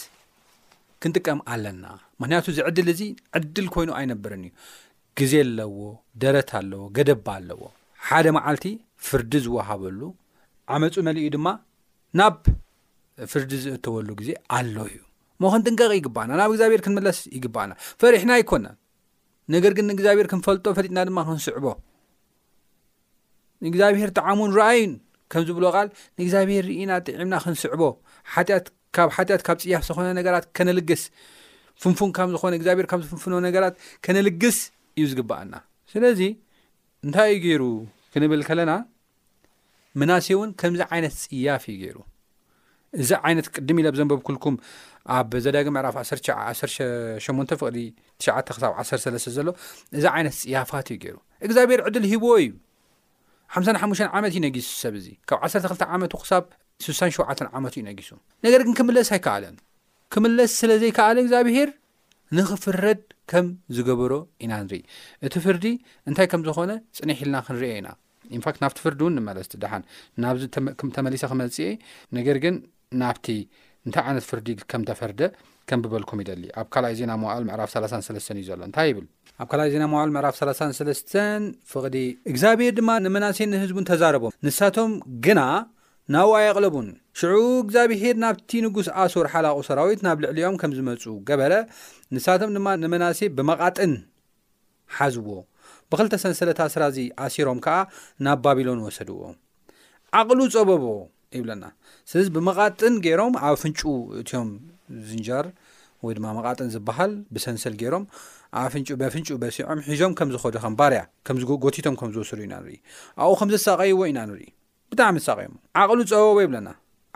ክንጥቀም 1.04 1.40
ኣለና 1.54 1.84
ምክንያቱ 2.22 2.46
እዚ 2.54 2.60
ዕድል 2.70 2.88
እዚ 2.94 3.02
ዕድል 3.40 3.68
ኮይኑ 3.76 3.90
ኣይነበርን 4.00 4.42
እዩ 4.48 4.52
ግዜ 5.20 5.34
ኣለዎ 5.46 5.74
ደረታ 6.24 6.52
ኣለዎ 6.62 6.84
ገደባ 6.98 7.28
ኣለዎ 7.40 7.62
ሓደ 8.08 8.26
መዓልቲ 8.38 8.66
ፍርዲ 9.10 9.32
ዝዋሃበሉ 9.46 10.00
ዓመፁ 10.76 10.96
መሊ 11.08 11.20
ድማ 11.36 11.48
ናብ 12.20 12.36
ፍርዲ 13.32 13.52
ዝእትወሉ 13.64 14.10
ግዜ 14.20 14.30
ኣለው 14.58 14.86
እዩ 14.92 15.00
ሞክንጥንቀቂ 15.44 15.92
ይግባአና 16.00 16.32
ናብ 16.42 16.50
እግዚኣብሄር 16.54 16.82
ክንመለስ 16.86 17.18
ይግባኣና 17.38 17.74
ፈሪሕና 18.02 18.32
ይኮነን 18.42 18.76
ነገር 19.56 19.72
ግን 19.78 19.86
ንእግዚኣብሔር 19.90 20.28
ክንፈልጦ 20.32 20.66
ፈሊጥና 20.78 21.00
ድማ 21.10 21.20
ክንስዕቦ 21.28 21.66
ንእግዚኣብሔር 23.66 24.10
ጣዓሙ 24.18 24.40
ንረኣዩን 24.52 24.92
ከም 25.34 25.44
ዝብሎ 25.48 25.66
ቃል 25.76 25.88
ንእግዚኣብሄር 26.18 26.66
ኢና 26.78 26.92
ጥዕምና 27.08 27.36
ክንስዕቦ 27.44 27.82
ሓት 28.34 28.68
ካብ 28.98 29.10
ሓጢኣት 29.16 29.42
ካብ 29.48 29.58
ፅያፍ 29.64 29.84
ዝኾነ 29.88 30.08
ነገራት 30.20 30.46
ከነልግስ 30.58 31.02
ፍንፉን 31.82 32.12
ካም 32.18 32.30
ዝኾነ 32.36 32.54
እግዚኣብሔር 32.60 32.88
ካብ 32.92 33.02
ዝፍፍኖ 33.06 33.34
ነገራት 33.48 33.76
ከነልግስ 34.06 34.58
እዩ 35.00 35.04
ዝግበአና 35.12 35.54
ስለዚ 35.94 36.22
እንታይ 37.06 37.30
እዩ 37.36 37.40
ገይሩ 37.46 37.64
ክንብል 38.14 38.42
ከለና 38.48 38.72
መናሴ 40.02 40.28
እውን 40.38 40.50
ከምዚ 40.62 40.82
ዓይነት 40.94 41.14
ፅያፍ 41.24 41.64
እዩ 41.72 41.76
ገይሩ 41.84 41.98
እዚ 43.02 43.10
ዓይነት 43.28 43.48
ቅድም 43.56 43.80
ኢሎ 43.82 43.88
ኣብ 43.92 43.96
ዘንበብኩልኩም 44.00 44.56
ኣብ 45.18 45.32
ዘዳጊ 45.46 45.68
ምዕራፍ 45.76 45.96
18 46.06 47.58
ፍቅዲ 47.62 47.78
ትሽ 48.20 48.30
ክሳብ 48.48 48.72
13 48.90 49.30
ዘሎ 49.36 49.48
እዛ 49.98 50.04
ዓይነት 50.16 50.36
ፅያፋት 50.42 50.88
እዩ 50.94 50.98
ገይሩ 51.04 51.18
እግዚኣብሄር 51.46 51.82
ዕዱል 51.90 52.06
ሂቦ 52.14 52.26
እዩ 52.42 52.50
ሓሓ 53.54 54.02
ዓመት 54.20 54.32
እዩ 54.34 54.40
ነጊሱ 54.46 54.68
ሰብ 54.84 54.94
እዚ 55.02 55.08
ካብ 55.30 55.40
12 55.50 55.86
ዓመቱ 55.98 56.14
ክሳብ 56.24 56.44
6ሸ 56.88 57.46
ዓመት 57.60 57.74
እዩ 57.78 57.84
ነጊሱ 57.90 58.10
ነገር 58.48 58.62
ግን 58.66 58.74
ክምለስ 58.80 59.10
ኣይከኣለን 59.16 59.56
ክምለስ 60.14 60.52
ስለዘይከኣለ 60.62 61.18
እግዚኣብሄር 61.24 61.70
ንኽፍረድ 62.38 63.02
ከም 63.32 63.48
ዝገበሮ 63.76 64.12
ኢና 64.44 64.54
ንርኢ 64.66 64.82
እቲ 65.28 65.34
ፍርዲ 65.46 65.66
እንታይ 66.10 66.28
ከም 66.32 66.42
ዝኾነ 66.48 66.72
ፅኒሒልና 66.98 67.36
ክንርአ 67.48 67.72
ኢና 67.80 67.90
ንፋክት 68.40 68.60
ናብቲ 68.64 68.78
ፍርዲ 68.86 69.00
እውን 69.04 69.14
ንመለስቲ 69.18 69.54
ድሓን 69.64 69.84
ናብዚ 70.24 70.42
ተመሊሰ 70.98 71.24
ክመፅእ 71.32 71.70
ነገር 72.18 72.38
ግን 72.44 72.56
ናብቲ 73.02 73.26
እንታይ 73.88 74.04
ዓይነት 74.10 74.26
ፍርዲ 74.30 74.48
ከም 74.72 74.82
ተፈርደ 74.90 75.22
ከም 75.70 75.80
ብበልኩም 75.84 76.20
ይደሊ 76.24 76.44
ኣብ 76.60 76.68
2ይ 76.78 76.94
ዜና 77.00 77.12
መዋዕል 77.22 77.44
ምዕራፍ 77.50 77.70
33 77.74 78.32
እዩ 78.40 78.44
ዘሎ 78.50 78.60
እንታይ 78.70 78.88
ይብል 78.92 79.06
ኣብ 79.44 79.48
2ይ 79.60 79.70
ዜና 79.74 79.84
መዋዕል 79.94 80.10
ምዕራፍ 80.16 80.36
33 80.40 81.14
ፍቕዲ 81.72 81.98
እግዚኣብሔር 82.32 82.74
ድማ 82.80 82.90
ንመናሴ 83.06 83.38
ንህዝቡን 83.52 83.86
ተዛረቦም 83.90 84.34
ንሳቶም 84.48 84.92
ግና 85.28 85.42
ናብብ 86.14 86.32
ኣይቕለቡን 86.40 86.88
ሽዑ 87.20 87.34
እግዚኣብሔር 87.66 88.16
ናብቲ 88.24 88.52
ንጉስ 88.66 88.88
ኣሶር 89.04 89.28
ሓላቑ 89.34 89.58
ሰራዊት 89.70 90.02
ናብ 90.08 90.20
ልዕሊኦም 90.26 90.56
ከም 90.64 90.72
ዝመፁ 90.78 91.04
ገበረ 91.30 91.54
ንሳቶም 92.16 92.52
ድማ 92.58 92.68
ንመናሰ 92.84 93.20
ብመቓጥን 93.38 93.94
ሓዝዎ 94.98 95.28
ብኽልተ 95.92 96.16
ሰነሰለታ 96.24 96.62
ስራ 96.74 96.84
እዚ 96.92 96.98
ኣሲሮም 97.28 97.60
ከኣ 97.68 97.78
ናብ 98.26 98.40
ባቢሎን 98.46 98.82
ወሰድዎ 98.88 99.22
ዓቕሉ 100.20 100.40
ጸበቦ 100.56 100.84
ይብለና 101.38 101.66
ስዚ 102.12 102.26
ብመቓጥን 102.36 102.96
ገይሮም 103.06 103.34
ኣብ 103.48 103.56
ፍንጩ 103.62 103.82
እትዮም 104.22 104.50
ዝንጀር 105.10 105.48
ወይ 106.06 106.14
ድማ 106.18 106.28
መቓጥን 106.38 106.70
ዝበሃል 106.74 107.12
ብሰንሰል 107.36 107.74
ገይሮም 107.82 108.04
ኣ 108.60 108.62
ን 108.82 108.86
ፍንጩ 109.14 109.30
በሲዖም 109.42 109.80
ሒዞም 109.90 110.14
ከም 110.20 110.30
ዝኸዱኸም 110.36 110.76
ባርያ 110.80 111.02
ጎቲቶም 111.66 111.96
ከምዝወስዱ 112.00 112.40
ኢና 112.46 112.54
ንርኢ 112.62 112.78
ኣብኡ 113.24 113.34
ከም 113.40 113.50
ዘሳቀይዎ 113.54 114.00
ኢና 114.12 114.20
ንርኢ 114.30 114.46
ብጣዕሚ 114.92 115.16
ዝሳቀይ 115.24 115.48
ዓቕሉ 115.82 116.00
ዝፀበቦ 116.12 116.38
ይብለና 116.46 116.70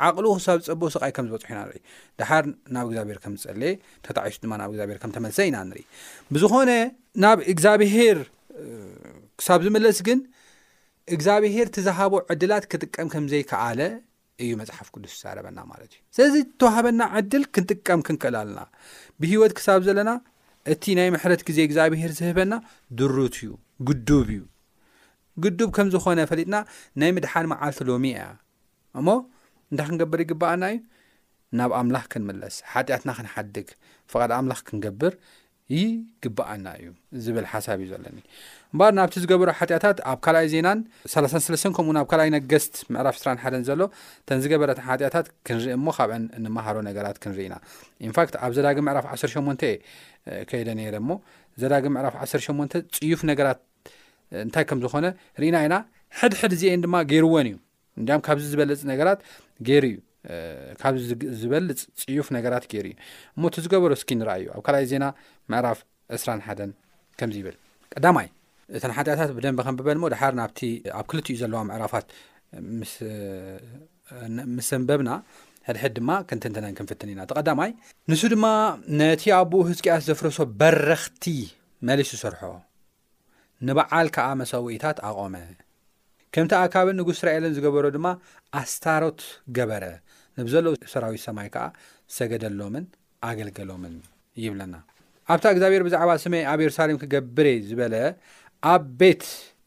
ዓቕሉ 0.07 0.25
ክሳብ 0.37 0.57
ዝፀብ 0.67 0.83
ሰቃይ 0.95 1.11
ከም 1.15 1.25
ዝበፅሑ 1.31 1.49
ኢናንኢ 1.55 1.79
ድሓር 2.19 2.43
ናብ 2.75 2.85
እግዚኣብሔር 2.91 3.19
ከም 3.23 3.33
ዝፀለየ 3.41 3.73
ተታሱ 4.05 4.35
ድማ 4.43 4.53
ናብ 4.61 4.69
እግዚብሔር 4.75 4.99
ከም 5.03 5.11
ተመልሰ 5.15 5.39
ኢና 5.49 5.57
ንኢ 5.69 5.81
ብዝኾነ 6.35 6.71
ናብ 7.23 7.37
እግዚኣብሔር 7.53 8.19
ክሳብ 9.39 9.59
ዝመለስ 9.67 9.97
ግን 10.07 10.19
እግዚኣብሄር 11.15 11.67
እትዝሃቦ 11.69 12.13
ዕድላት 12.33 12.65
ክጥቀም 12.71 13.07
ከም 13.13 13.23
ዘይከኣለ 13.31 13.79
እዩ 14.43 14.49
መፅሓፍ 14.59 14.87
ቅዱስ 14.93 15.13
ይዛረበና 15.17 15.59
ማለት 15.71 15.91
እዩ 15.95 15.99
ስለዚ 16.15 16.35
እተዋሃበና 16.45 17.01
ዕድል 17.17 17.43
ክንጥቀም 17.55 18.01
ክንክእል 18.07 18.35
ኣልና 18.41 18.59
ብሂወት 19.21 19.51
ክሳብ 19.57 19.81
ዘለና 19.87 20.11
እቲ 20.73 20.83
ናይ 20.99 21.09
ምሕረት 21.15 21.41
ግዜ 21.47 21.57
እግዚኣብሄር 21.67 22.11
ዝህበና 22.19 22.53
ድሩት 22.99 23.35
እዩ 23.41 23.51
ግዱብ 23.89 24.27
እዩ 24.35 24.41
ግዱብ 25.43 25.69
ከም 25.75 25.87
ዝኾነ 25.93 26.19
ፈሊጥና 26.31 26.55
ናይ 27.01 27.11
ምድሓን 27.17 27.47
መዓልቲ 27.53 27.79
ሎሚ 27.89 28.05
እያ 28.15 28.25
እሞ 28.99 29.07
እንታይ 29.71 29.87
ክንገበር 29.89 30.19
ይግባኣና 30.25 30.65
እዩ 30.73 30.79
ናብ 31.59 31.71
ኣምላኽ 31.79 32.05
ክንምለስ 32.13 32.55
ሓጢኣትና 32.73 33.09
ክንሓድግ 33.17 33.67
ፍቓድ 34.11 34.31
ኣምላኽ 34.39 34.61
ክንገብር 34.67 35.13
እይ 35.75 35.85
ግባኣና 36.23 36.67
እዩ 36.79 36.87
ዝብል 37.25 37.45
ሓሳብ 37.51 37.79
እዩ 37.83 37.87
ዘሎኒ 37.91 38.17
እምበል 38.73 38.91
ናብቲ 38.97 39.15
ዝገበሩ 39.23 39.49
ሓጢኣታት 39.59 39.97
ኣብ 40.11 40.19
ካልኣይ 40.25 40.47
ዜናን 40.53 40.79
33 41.13 41.67
ከምኡ 41.77 41.93
ናብ 41.97 42.07
ካልኣይ 42.11 42.29
ነገስት 42.35 42.73
ምዕራፍ 42.93 43.15
2ራሓ 43.21 43.45
ዘሎ 43.69 43.81
ተንዝገበረት 44.29 44.79
ሓጢአታት 44.87 45.27
ክንርኢሞ 45.47 45.85
ካብአን 45.97 46.23
ንማሃሮ 46.45 46.77
ነገራት 46.89 47.17
ክንርኢና 47.25 47.55
እንፋክት 48.07 48.35
ኣብ 48.45 48.51
ዘዳግ 48.57 48.77
ምዕራፍ 48.87 49.05
18ንእየ 49.13 49.75
ከይደ 50.51 50.67
ነይረ 50.79 50.95
ሞ 51.09 51.19
ዘዳግ 51.63 51.85
ምዕራፍ 51.97 52.15
18 52.23 52.79
ፅዩፍ 52.97 53.21
ነገራት 53.31 53.61
እንታይ 54.45 54.65
ከም 54.69 54.79
ዝኾነ 54.85 55.05
ርእና 55.43 55.55
ኢና 55.67 55.75
ሕድሕድ 56.19 56.53
ዚአን 56.61 56.81
ድማ 56.85 56.95
ገይርዎን 57.11 57.47
እዩ 57.51 57.55
እንዲም 57.99 58.21
ካብዚ 58.25 58.43
ዝበለፅ 58.53 58.81
ነገራት 58.91 59.19
ገይሩ 59.67 59.83
እዩ 59.91 59.97
ካብዚ 60.81 61.09
ዝበልፅ 61.39 61.79
ፅዩፍ 62.01 62.27
ነገራት 62.37 62.65
ገይሩ 62.71 62.85
እዩ 62.91 62.95
እሞ 63.35 63.43
እቲ 63.49 63.57
ዝገበሮ 63.65 63.91
እስኪ 63.99 64.09
ንርአ 64.19 64.35
እዩ 64.41 64.45
ኣብ 64.57 64.61
ካልኣይ 64.67 64.85
ዜና 64.91 65.05
ምዕራፍ 65.51 65.79
2ስራ 66.17 66.29
ሓደን 66.47 66.71
ከምዚ 67.19 67.37
ይብል 67.41 67.55
ቀዳማይ 67.95 68.27
እተን 68.77 68.93
ሓጢኣታት 68.97 69.31
ብደንብ 69.37 69.59
ከንብበል 69.65 69.97
ሞ 70.03 70.05
ድሓር 70.13 70.33
ናብቲ 70.39 70.59
ኣብ 70.99 71.05
ክልቲ 71.13 71.27
ዩ 71.33 71.37
ዘለዋ 71.41 71.61
ምዕራፋት 71.69 72.05
ምስ 72.79 72.93
ዘንበብና 74.69 75.11
ሕድሕድ 75.67 75.93
ድማ 75.97 76.09
ክንትንትነን 76.29 76.73
ክንፍትን 76.77 77.11
ኢና 77.13 77.19
እቲ 77.25 77.31
ቐዳማይ 77.39 77.71
ንሱ 78.11 78.21
ድማ 78.33 78.45
ነቲ 79.01 79.23
ኣብኡ 79.39 79.59
ህዝቅያስ 79.71 80.01
ዘፍረሶ 80.09 80.39
በረክቲ 80.61 81.23
መሊሱ 81.87 82.11
ዝስርሖ 82.17 82.41
ንበዓል 83.67 84.07
ከዓ 84.17 84.27
መሰዊኢታት 84.41 84.97
ኣቆመ 85.09 85.35
ከምቲኣ 86.35 86.59
ካብ 86.73 86.87
ንጉስ 86.99 87.17
ስራኤልን 87.21 87.51
ዝገበሮ 87.55 87.85
ድማ 87.95 88.07
ኣስታሮት 88.59 89.19
ገበረ 89.57 89.83
ንብ 90.39 90.47
ዘለዉ 90.53 90.73
ሰራዊት 90.93 91.21
ሰማይ 91.27 91.47
ከኣ 91.55 91.65
ሰገደሎምን 92.17 92.85
ኣገልገሎምን 93.29 93.93
ይብለና 94.43 94.73
ኣብታ 95.33 95.45
እግዚኣብሔር 95.55 95.83
ብዛዕባ 95.87 96.11
ስሜይ 96.23 96.43
ኣብ 96.51 96.59
የሩሳሌም 96.63 96.97
ክገብረ 97.01 97.45
ዝበለ 97.69 97.95
ኣብ 98.73 98.83
ቤት 99.01 99.21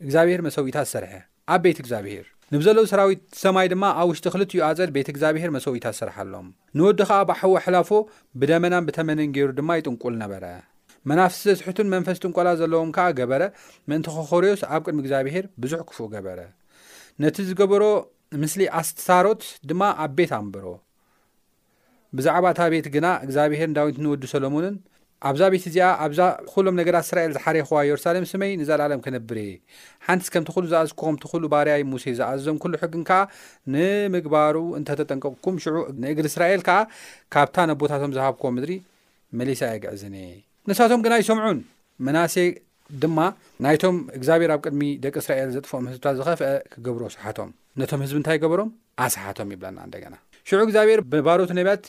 እግዚኣብሔር 0.04 0.40
መሰዊኢታት 0.46 0.88
ዝሰርሐ 0.90 1.12
ኣብ 1.54 1.60
ቤት 1.66 1.78
እግዚኣብሄር 1.84 2.26
ንብ 2.52 2.60
ዘለዉ 2.66 2.84
ሰራዊት 2.92 3.22
ሰማይ 3.44 3.66
ድማ 3.72 3.84
ኣብ 4.00 4.08
ውሽጢ 4.12 4.26
ኽልትዩ 4.34 4.60
ኣፀል 4.70 4.90
ቤት 4.96 5.08
እግዚኣብሔር 5.12 5.52
መሰዊታት 5.56 5.94
ዝሰርሓሎም 5.98 6.48
ንወዲ 6.78 6.98
ኸኣ 7.10 7.20
ብሕዊ 7.30 7.52
ኣሕላፎ 7.60 7.90
ብደመናን 8.42 8.86
ብተመንን 8.88 9.32
ገይሩ 9.36 9.52
ድማ 9.60 9.70
ይጥንቁል 9.80 10.16
ነበረ 10.24 10.44
መናፍስቲ 11.10 11.42
ዘዝሕቱን 11.50 11.88
መንፈስ 11.94 12.18
ጥንቆላ 12.24 12.48
ዘለዎም 12.60 12.88
ከዓ 12.96 13.06
ገበረ 13.18 13.42
ምእንቲ 13.90 14.06
ክኸርዮስ 14.16 14.62
ኣብ 14.74 14.80
ቅድሚ 14.86 15.00
እግዚኣብሄር 15.04 15.44
ብዙሕ 15.62 15.80
ክፉኡ 15.90 16.06
ገበረ 16.14 16.38
ነቲ 17.24 17.36
ዝገበሮ 17.50 17.82
ምስሊ 18.42 18.62
ኣስትታሮት 18.80 19.42
ድማ 19.70 19.82
ኣብ 20.04 20.12
ቤት 20.18 20.32
ኣንበሮ 20.40 20.64
ብዛዕባ 22.18 22.46
እታ 22.54 22.60
ቤት 22.74 22.86
ግና 22.94 23.06
እግዚኣብሄር 23.26 23.66
እንዳዊንት 23.70 23.96
ንወዱ 24.04 24.22
ሰሎሙንን 24.34 24.74
ኣብዛ 25.28 25.42
ቤት 25.52 25.64
እዚኣ 25.70 25.86
ኣብዛ 26.04 26.20
ኩሎም 26.52 26.74
ነገት 26.80 26.96
እስራኤል 27.06 27.30
ዝሓረኽዋ 27.36 27.78
የሩሳሌም 27.88 28.26
ስመይ 28.32 28.52
ንዘለኣለም 28.60 29.02
ክነብር 29.04 29.38
እየ 29.44 29.54
ሓንቲስ 30.06 30.30
ከምቲኩሉ 30.34 30.64
ዝኣዝኩምቲኩሉ 30.72 31.42
ባርያይ 31.54 31.84
ሙሴ 31.92 32.04
ዝኣዝዞም 32.20 32.58
ኩሉ 32.64 32.72
ሕግን 32.82 33.04
ከዓ 33.10 33.20
ንምግባሩ 33.76 34.56
እንተተጠንቀቕኩም 34.80 35.58
ሽዑ 35.66 35.76
ንእግል 36.04 36.28
እስራኤል 36.32 36.62
ከዓ 36.70 36.78
ካብታ 37.36 37.56
ነ 37.70 37.78
ቦታቶም 37.84 38.16
ዝሃብኮዎም 38.18 38.56
ምድሪ 38.58 38.74
መሌሳ 39.40 39.62
የ 39.74 39.80
ግዕዝነእየ 39.86 40.36
ንሳቶም 40.70 41.00
ግን 41.04 41.12
ኣይሰምዑን 41.16 41.58
መናሴ 42.06 42.34
ድማ 43.02 43.18
ናይቶም 43.64 43.96
እግዚኣብሔር 44.16 44.50
ኣብ 44.54 44.60
ቅድሚ 44.66 44.82
ደቂ 45.04 45.14
እስራኤል 45.22 45.50
ዘጥፍኦም 45.56 45.84
ህዝብታት 45.90 46.14
ዝኸፍአ 46.18 46.48
ክገብሮዎ 46.72 47.10
ሰሓቶም 47.14 47.50
ነቶም 47.80 48.00
ህዝቢ 48.04 48.16
እንታይ 48.20 48.38
ገብሮም 48.44 48.70
ኣሰሓቶም 49.04 49.48
ይብለና 49.54 49.78
እንደገና 49.88 50.14
ሽዑ 50.48 50.58
እግዚኣብሔር 50.68 51.00
ብባሮት 51.12 51.50
ነብያት 51.58 51.84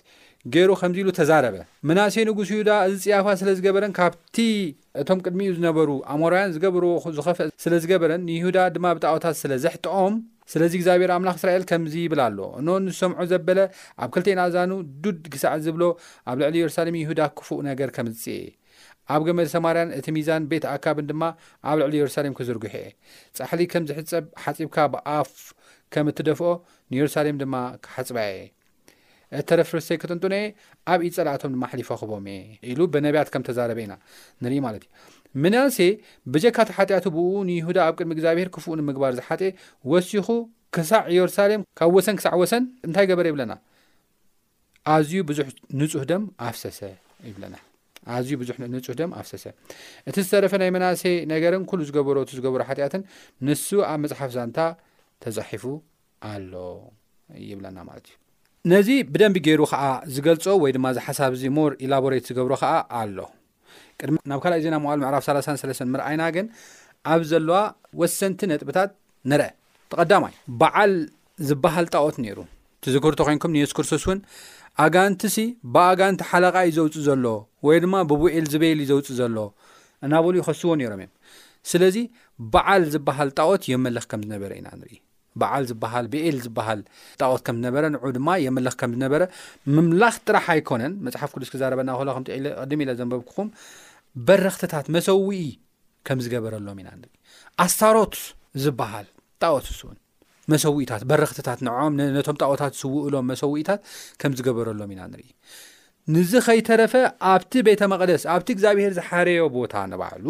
ገይሩ 0.56 0.72
ከምዚ 0.82 0.98
ኢሉ 1.04 1.10
ተዛረበ 1.20 1.56
መናሴይ 1.92 2.26
ንጉስ 2.30 2.50
ይሁዳ 2.54 2.72
እዚ 2.92 2.98
ፅያፋ 3.06 3.26
ስለ 3.42 3.50
ዝገበረን 3.58 3.94
ካብቲ 4.00 4.38
እቶም 5.04 5.20
ቅድሚ 5.26 5.42
እዩ 5.48 5.56
ዝነበሩ 5.60 5.90
ኣሞራውያን 6.16 6.54
ዝገብርዎ 6.58 6.92
ዝኸፍአ 7.18 7.48
ስለ 7.63 7.74
ዝገበረን 7.86 8.22
ንይሁዳ 8.30 8.58
ድማ 8.78 8.86
ብጣዖታት 9.00 9.38
ስለዘሕጥኦም 9.44 10.13
ስለዚ 10.54 10.74
እግዚኣብሔር 10.82 11.12
ኣምላኽ 11.18 11.36
እስራኤል 11.42 11.63
ከምዚ 11.72 11.96
ይብል 12.06 12.22
ኣሎ 12.28 12.40
እኖ 12.62 12.68
ዝሰምዑ 12.96 13.20
ዘበለ 13.32 13.60
ኣብ 14.04 14.10
ክልቴን 14.18 14.42
ኣዛኑ 14.46 14.72
ዱድ 15.06 15.20
ግሳዕ 15.34 15.56
ዝብሎ 15.68 15.84
ኣብ 16.32 16.38
ልዕሊ 16.44 16.56
የሩሳሌም 16.63 16.98
ይሁዳ 17.04 17.22
ክፉእ 17.42 17.62
ነገር 17.72 17.90
ከም 17.98 18.08
ዝፅእ 18.16 18.46
ኣብ 19.13 19.22
ገመድ 19.28 19.48
ሰማርያን 19.56 19.89
እቲ 19.98 20.06
ሚዛን 20.17 20.43
ቤት 20.52 20.65
ኣካብን 20.76 21.06
ድማ 21.10 21.24
ኣብ 21.70 21.76
ልዕሊ 21.82 21.93
የሩሳሌም 22.00 22.34
ክዝርግሑ 22.38 22.67
እየ 22.80 22.88
ጻሕሊ 23.38 23.62
ከም 23.72 23.84
ዝሕፀብ 23.89 24.26
ሓፂብካ 24.43 24.78
ብኣፍ 24.93 25.32
ከም 25.96 26.08
እትደፍኦ 26.12 26.50
ንየሩሳሌም 26.91 27.38
ድማ 27.41 27.56
ክሓፅባ 27.86 28.17
እየ 28.32 28.39
እተረፍርስተይ 29.39 29.98
ክጥንጥኖየ 30.02 30.43
ኣብኢ 30.91 31.08
ጸላኣቶም 31.15 31.54
ድማ 31.56 31.63
ሊፎ 31.80 31.89
ክቦም 32.02 32.28
እየ 32.34 32.58
ኢሉ 32.74 32.80
ብነቢያት 32.96 33.30
ከም 33.36 33.43
ተዛረበ 33.50 33.80
ኢና 33.86 33.93
ንርኢ 34.43 34.60
ማለት 34.67 34.84
እዩ 34.88 34.91
መንንሰ 35.43 35.80
ብጀካት 36.34 36.70
ሓጢኣት 36.78 37.08
ብኡ 37.15 37.28
ንይሁዳ 37.50 37.78
ኣብ 37.88 37.96
ቅድሚ 38.00 38.12
እግዚኣብሔር 38.17 38.50
ክፉኡ 38.56 38.74
ንምግባር 38.80 39.12
ዝሓጢ 39.20 39.43
ወሲኹ 39.93 40.28
ክሳዕ 40.76 41.04
የሩሳሌም 41.17 41.62
ካብ 41.80 41.91
ወሰን 41.98 42.17
ክሳዕ 42.20 42.34
ወሰን 42.43 42.63
እንታይ 42.88 43.08
ገበረ 43.12 43.26
ይብለና 43.32 43.54
ኣዝዩ 44.96 45.20
ብዙሕ 45.32 45.50
ንፁሕ 45.82 46.04
ደም 46.12 46.26
ኣፍሰሰ 46.50 46.80
ይብለና 47.30 47.58
ኣዝዩ 48.15 48.34
ብዙሕ 48.41 48.56
ንፁህ 48.74 48.93
ደም 49.00 49.12
ኣፍሰሰ 49.22 49.46
እቲ 50.10 50.15
ዝተረፈ 50.26 50.54
ናይ 50.62 50.70
መናሰ 50.76 51.02
ነገርን 51.34 51.63
ኩሉ 51.70 51.80
ዝገበሮቱ 51.89 52.30
ዝገብሩ 52.38 52.60
ሓጢኣትን 52.70 53.02
ንሱ 53.48 53.65
ኣብ 53.89 53.98
መፅሓፍ 54.04 54.30
ዛንታ 54.36 54.60
ተዛሒፉ 55.24 55.63
ኣሎ 56.32 56.54
ይብለና 57.50 57.78
ማለት 57.89 58.08
እዩ 58.10 58.15
ነዚ 58.72 58.88
ብደንቢ 59.13 59.36
ገይሩ 59.48 59.62
ከዓ 59.72 59.84
ዝገልፆ 60.15 60.46
ወይ 60.63 60.72
ድማ 60.76 60.86
እዚ 60.93 61.00
ሓሳብ 61.08 61.34
ዚ 61.41 61.52
ሞር 61.58 61.72
ኢላቦሬት 61.86 62.26
ዝገብሮ 62.30 62.54
ከዓ 62.63 62.74
ኣሎ 63.02 63.17
ቅድሚ 64.00 64.15
ናብ 64.32 64.39
ካልእ 64.43 64.62
ዜና 64.65 64.76
ምሉ 64.86 65.00
ምዕራፍ 65.06 65.24
33 65.30 65.82
ምርኣይና 65.93 66.24
ግን 66.36 66.48
ኣብ 67.13 67.22
ዘለዋ 67.32 67.60
ወሰንቲ 68.02 68.39
ነጥብታት 68.52 68.91
ንርአ 69.32 69.50
ተቐዳማይ 69.91 70.34
በዓል 70.62 70.93
ዝበሃል 71.50 71.86
ጣዖት 71.96 72.15
ነይሩ 72.26 72.39
ዝክህርቶ 72.96 73.20
ኮይንኩም 73.28 73.54
ንየስ 73.56 73.72
ክርሱስ 73.78 74.04
እውን 74.08 74.20
ኣጋንቲሲ 74.86 75.36
ብኣጋንቲ 75.74 76.22
ሓለቓ 76.30 76.56
እዩ 76.70 76.74
ዘውፅእ 76.86 77.02
ዘሎ 77.08 77.26
ወይ 77.68 77.78
ድማ 77.84 77.96
ብቡኤል 78.10 78.46
ዝበል 78.54 78.78
እዩ 78.84 78.88
ዘውፅእ 78.92 79.16
ዘሎ 79.20 79.38
እናበሉእዩ 80.06 80.42
ኸስዎ 80.48 80.72
ነሮም 80.80 81.02
እዮም 81.04 81.13
ስለዚ 81.72 81.98
በዓል 82.54 82.84
ዝበሃል 82.94 83.30
ጣዖት 83.40 83.63
የመለኽ 83.72 84.06
ከም 84.12 84.22
ዝነበረ 84.26 84.52
ኢና 84.60 84.68
ንርኢ 84.82 84.98
በዓል 85.42 85.63
ዝበሃል 85.70 86.06
ብኤል 86.13 86.38
ዝበሃል 86.46 86.80
ጣዖት 87.22 87.42
ከምዝነበረ 87.48 87.84
ንዑ 87.96 88.04
ድማ 88.18 88.30
የመለኽ 88.46 88.76
ከም 88.82 88.92
ዝነበረ 88.96 89.24
ምምላኽ 89.76 90.16
ጥራሕ 90.28 90.46
ኣይኮነን 90.54 90.94
መፅሓፍ 91.08 91.34
ቅዱስ 91.36 91.52
ክዛረበና 91.56 91.90
ሎ 92.08 92.16
ከም 92.18 92.26
ቅድሚ 92.62 92.82
ኢለ 92.88 92.92
ዘንበብክኹም 93.02 93.50
በረክትታት 94.30 94.86
መሰዊኢ 94.98 95.44
ከም 96.10 96.20
ዝገበረሎም 96.26 96.82
ኢና 96.84 96.90
ንርኢ 97.02 97.13
ኣስታሮት 97.66 98.16
ዝበሃል 98.66 99.08
ጣዖት 99.44 99.66
ስውን 99.80 99.98
መሰዊኢታት 100.52 101.02
በረክትታት 101.10 101.60
ንም 101.68 101.94
ነቶም 102.18 102.38
ጣኦታት 102.42 102.74
ዝስውእሎም 102.80 103.26
መሰዊኢታት 103.32 103.82
ከም 104.22 104.32
ዝገበረሎም 104.38 104.92
ኢና 104.96 105.02
ንርኢ 105.12 105.28
ንዚ 106.16 106.32
ከይተረፈ 106.46 106.94
ኣብቲ 107.34 107.54
ቤተ 107.68 107.82
መቅደስ 107.94 108.24
ኣብቲ 108.34 108.48
እግዚኣብሄር 108.56 108.94
ዝሓረዮ 109.00 109.42
ቦታ 109.58 109.74
ንባዕሉ 109.92 110.26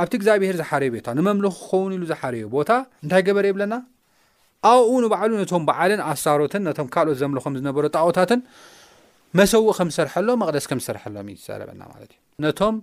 ኣብቲ 0.00 0.12
እግዚኣብሄር 0.20 0.56
ዝሓረዮ 0.62 0.90
ቦታ 0.96 1.08
ንመምልኹ 1.18 1.54
ክኸውን 1.60 1.92
ኢሉ 1.96 2.04
ዝሓረዮ 2.12 2.44
ቦታ 2.56 2.70
እንታይ 3.04 3.22
ገበር 3.28 3.46
የብለና 3.50 3.74
ኣብኡ 4.72 4.90
ንባዕሉ 5.04 5.32
ነቶም 5.42 5.64
በዓልን 5.68 6.00
ኣሳሮትን 6.10 6.62
ነቶም 6.68 6.88
ካልኦት 6.94 7.18
ዘምልኹም 7.22 7.54
ዝነበሮ 7.58 7.84
ጣኦታትን 7.96 8.40
መሰውእ 9.38 9.72
ከም 9.78 9.88
ዝሰርሐሎ 9.94 10.28
መቅደስ 10.42 10.66
ከም 10.72 10.78
ዝሰርሐሎም 10.82 11.26
እዩ 11.32 11.38
ዘረበናማለት 11.46 12.10
እዩ 12.14 12.20
ነቶም 12.44 12.76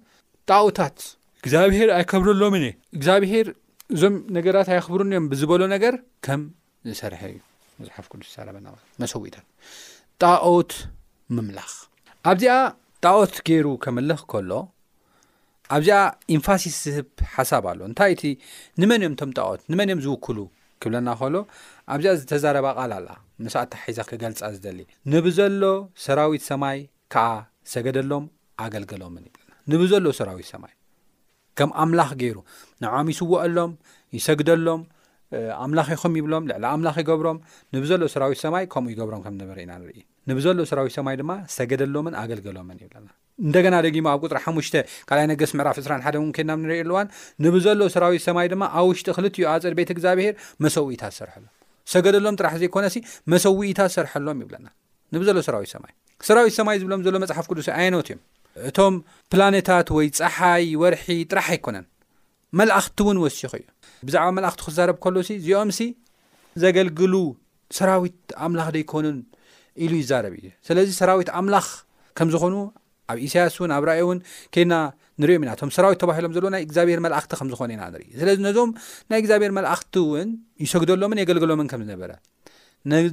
ጣዉታት 0.50 0.98
እግዚኣብሄር 1.46 1.90
ኣይከብረሎም 1.98 2.54
እ 2.58 2.62
እግዚኣብሄር 2.98 3.48
እዞም 3.94 4.16
ነገራት 4.36 4.68
ኣይኽብሩን 4.76 5.10
እዮም 5.14 5.26
ብዝበሎ 5.32 5.62
ነገር 5.74 5.96
ከም 6.26 6.42
ዝሰርሐ 6.90 7.22
እዩ 7.32 7.38
መዛሓፍ 7.80 8.06
ቅዱስ 8.12 8.28
ዝዛረበና 8.34 8.68
መሰዊኢታት 9.02 9.46
ጣኦት 10.22 10.72
ምምላኽ 11.38 11.70
ኣብዚኣ 12.32 12.56
ጣዖት 13.06 13.36
ገይሩ 13.48 13.68
ከመልኽ 13.84 14.22
ከሎ 14.32 14.52
ኣብዚኣ 15.76 16.00
ኤንፋሲስ 16.36 16.76
ዝህብ 16.86 17.08
ሓሳብ 17.36 17.66
ኣሎ 17.72 17.80
እንታይ 17.90 18.12
እቲ 18.16 18.24
ንመን 18.84 19.04
እኦም 19.08 19.16
እቶም 19.18 19.32
ጣዖት 19.40 19.62
ንመን 19.74 19.90
እዮም 19.92 20.02
ዝውክሉ 20.06 20.38
ክብለና 20.84 21.08
ከሎ 21.22 21.36
ኣብዚኣ 21.96 22.14
ዝተዛረባ 22.22 22.68
ቓልኣላ 22.80 23.10
ምስኣታ 23.46 23.74
ሒዛ 23.90 24.00
ክገልጻ 24.12 24.42
ዝደሊ 24.56 24.80
ንብዘሎ 25.14 25.64
ሰራዊት 26.06 26.46
ሰማይ 26.52 26.80
ከዓ 27.16 27.28
ሰገደሎም 27.76 28.26
ኣገልገሎምን 28.66 29.24
ይና 29.30 29.46
ንብዘሎ 29.74 30.04
ሰራዊት 30.20 30.50
ሰማይ 30.54 30.74
ከም 31.60 31.70
ኣምላኽ 31.84 32.12
ገይሩ 32.22 32.38
ንዕም 32.84 33.08
ይስውአሎም 33.14 33.72
ይሰግደሎም 34.18 34.82
ኣምላኽ 35.66 35.88
ይኹም 35.96 36.14
ይብሎም 36.20 36.44
ልዕሊ 36.50 36.64
ኣምላኽ 36.74 36.96
ይገብሮም 37.02 37.38
ንብዘሎ 37.76 38.02
ሰራዊት 38.14 38.40
ሰማይ 38.44 38.66
ከምኡ 38.74 38.92
ይገብሮም 38.94 39.22
ከምዝበረኢና 39.26 39.72
ንርኢ 39.82 40.00
ንብዘሎ 40.30 40.60
ሰራዊት 40.72 40.94
ሰማይ 40.98 41.16
ድማ 41.22 41.32
ሰገደሎምን 41.58 42.14
ኣገልገሎምን 42.22 42.78
ይብለና 42.84 43.08
እንደገና 43.46 43.76
ደጊማ 43.86 44.08
ኣብ 44.16 44.22
ቁጥሪ 44.26 44.38
ሓሙሽ 44.46 44.68
ካልኣይ 45.10 45.28
ነገስ 45.32 45.52
ምዕራፍ 45.60 45.78
21 45.84 46.20
ውን 46.22 46.30
ኬድና 46.36 46.52
ንሪኢኣልዋን 46.64 47.08
ንብዘሎ 47.46 47.82
ሰራዊት 47.96 48.24
ሰማይ 48.28 48.48
ድማ 48.54 48.64
ኣብ 48.80 48.86
ውሽጢ 48.92 49.08
ክልዩ 49.18 49.44
ኣፀድ 49.54 49.74
ቤት 49.80 49.90
እግዚኣብሔር 49.96 50.36
መሰዊኢታ 50.66 51.04
ዝሰርሐሎም 51.16 51.52
ሰገደሎም 51.94 52.38
ጥራሕ 52.40 52.54
ዘይኮነሲ 52.62 52.96
መሰዊኢታት 53.34 53.90
ዝሰርሐሎም 53.96 54.38
ይብለና 54.46 54.68
ንብዘሎ 55.16 55.38
ሰራዊት 55.50 55.72
ሰማይ 55.76 55.94
ሰራዊት 56.30 56.56
ሰማይ 56.60 56.78
ዝብሎም 56.84 57.04
ዘሎ 57.08 57.16
መፅሓፍ 57.26 57.46
ቅዱስ 57.52 57.68
ኣየነት 57.80 58.08
እዮም 58.12 58.22
እቶም 58.70 58.96
ፕላኔታት 59.32 59.88
ወይ 59.98 60.08
ፀሓይ 60.20 60.66
ወርሒ 60.82 61.06
ጥራሕ 61.32 61.48
ኣይኮነን 61.54 61.86
መላእኽቲ 62.60 62.98
እውን 63.06 63.18
ወሲኹ 63.24 63.52
እዩ 63.60 63.66
ብዛዕባ 64.08 64.26
መላእኽቲ 64.38 64.62
ክዛረብ 64.70 64.98
ከሎ 65.04 65.16
ሲ 65.28 65.32
እዚኦም 65.40 65.70
ሲ 65.78 65.88
ዘገልግሉ 66.64 67.14
ሰራዊት 67.78 68.18
ኣምላኽ 68.46 68.68
ዘይኮኑን 68.76 69.18
ኢሉ 69.86 69.94
ይዛረብ 70.04 70.34
እዩ 70.40 70.48
ስለዚ 70.68 70.90
ሰራዊት 71.02 71.30
ኣምላኽ 71.40 71.68
ከም 72.20 72.30
ዝኾኑ 72.36 72.56
ኣብ 73.14 73.18
እሳያስ 73.26 73.56
እውን 73.60 73.72
ኣብ 73.78 73.84
ራእይ 73.90 74.02
እውን 74.06 74.20
ኬድና 74.56 74.76
ንሪዮም 75.22 75.44
ኢናቶም 75.46 75.70
ሰራዊት 75.78 76.00
ተባሂሎም 76.04 76.32
ዘሎ 76.38 76.46
ናይ 76.56 76.62
እግዚኣብሔር 76.68 77.00
መላእኽቲ 77.06 77.32
ከም 77.42 77.50
ዝኾነ 77.54 77.70
ኢና 77.76 77.84
ንርኢ 77.96 78.08
ስለዚ 78.22 78.38
ነዞም 78.48 78.72
ናይ 79.12 79.20
እግዚኣብሔር 79.24 79.52
መላእኽቲ 79.58 79.94
እውን 80.06 80.30
ይሰግደሎምን 80.66 81.22
የገልግሎምን 81.24 81.70
ከም 81.74 81.84
ዝነበረ 81.86 82.12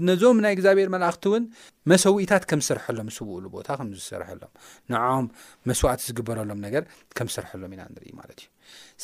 ነዞም 0.09 0.39
ናይ 0.45 0.53
እግዚኣብሔር 0.57 0.89
መላእኽቲ 0.95 1.25
እውን 1.31 1.45
መሰዊኢታት 1.91 2.43
ከም 2.51 2.61
ዝሰርሐሎም 2.65 3.07
ዝስውእሉ 3.13 3.45
ቦታ 3.55 3.69
ከምዝሰርሐሎም 3.79 4.53
ንኦም 4.93 5.27
መስዋእት 5.69 6.01
ዝግበረሎም 6.07 6.61
ነገር 6.67 6.83
ከም 7.17 7.29
ዝሰርሐሎም 7.33 7.71
ኢና 7.77 7.83
ንርኢ 7.95 8.11
ማለት 8.21 8.39
እዩ 8.43 8.49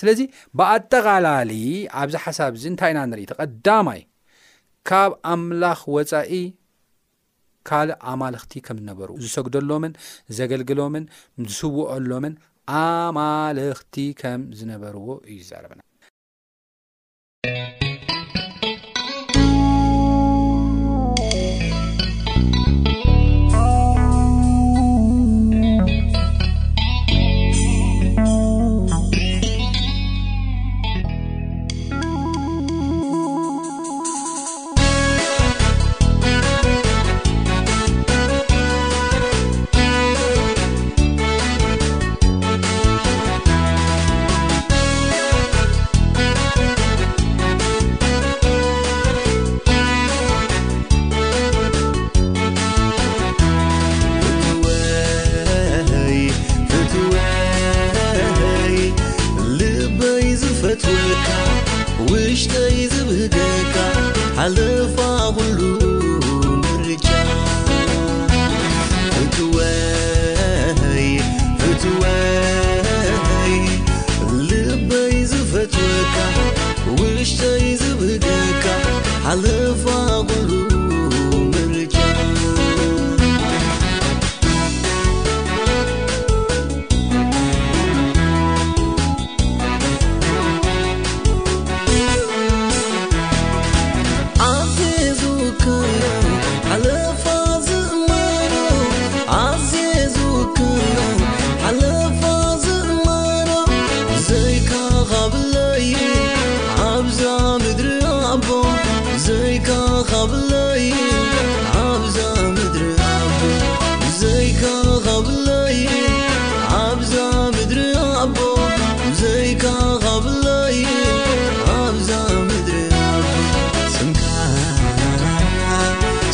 ስለዚ 0.01 0.21
ብኣጠቃላሊ 0.61 1.53
ኣብዚ 2.03 2.15
ሓሳብ 2.25 2.53
እዚ 2.61 2.65
እንታይ 2.73 2.93
ኢና 2.95 3.01
ንርኢ 3.13 3.27
ቐዳማይ 3.41 4.03
ካብ 4.91 5.13
ኣምላኽ 5.33 5.81
ወፃኢ 5.97 6.35
ካልእ 7.71 7.99
ኣማልክቲ 8.11 8.53
ከምዝነበርዎ 8.69 9.17
ዝሰግደሎምን 9.25 9.95
ዘገልግሎምን 10.39 11.05
ዝስውአሎምን 11.51 12.37
ኣማልክቲ 12.83 13.97
ከም 14.21 14.41
ዝነበርዎ 14.61 15.09
እዩ 15.33 15.39
ዛረብና 15.51 15.81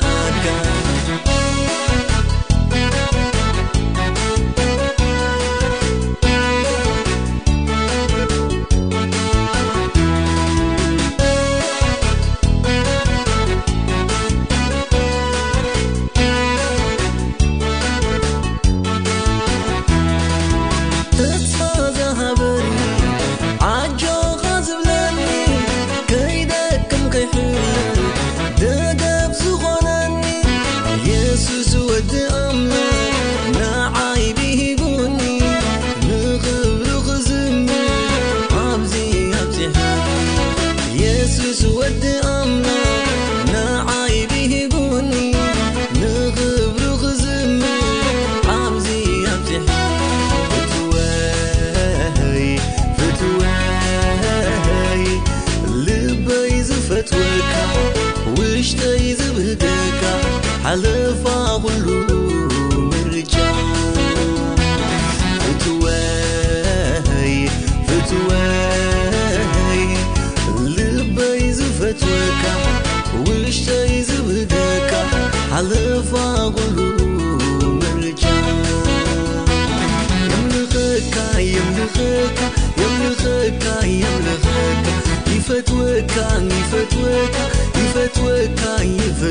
نلن 0.00 0.61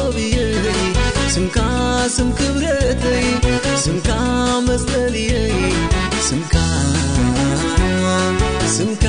ዕብየይ 0.00 0.70
ስምካ 1.34 1.56
ስም 2.14 2.28
ክብረተይ 2.38 3.26
ስምካ 3.84 4.10
መልየይ 4.66 5.50
ك 8.80 9.06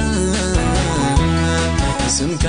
سمك 2.07 2.45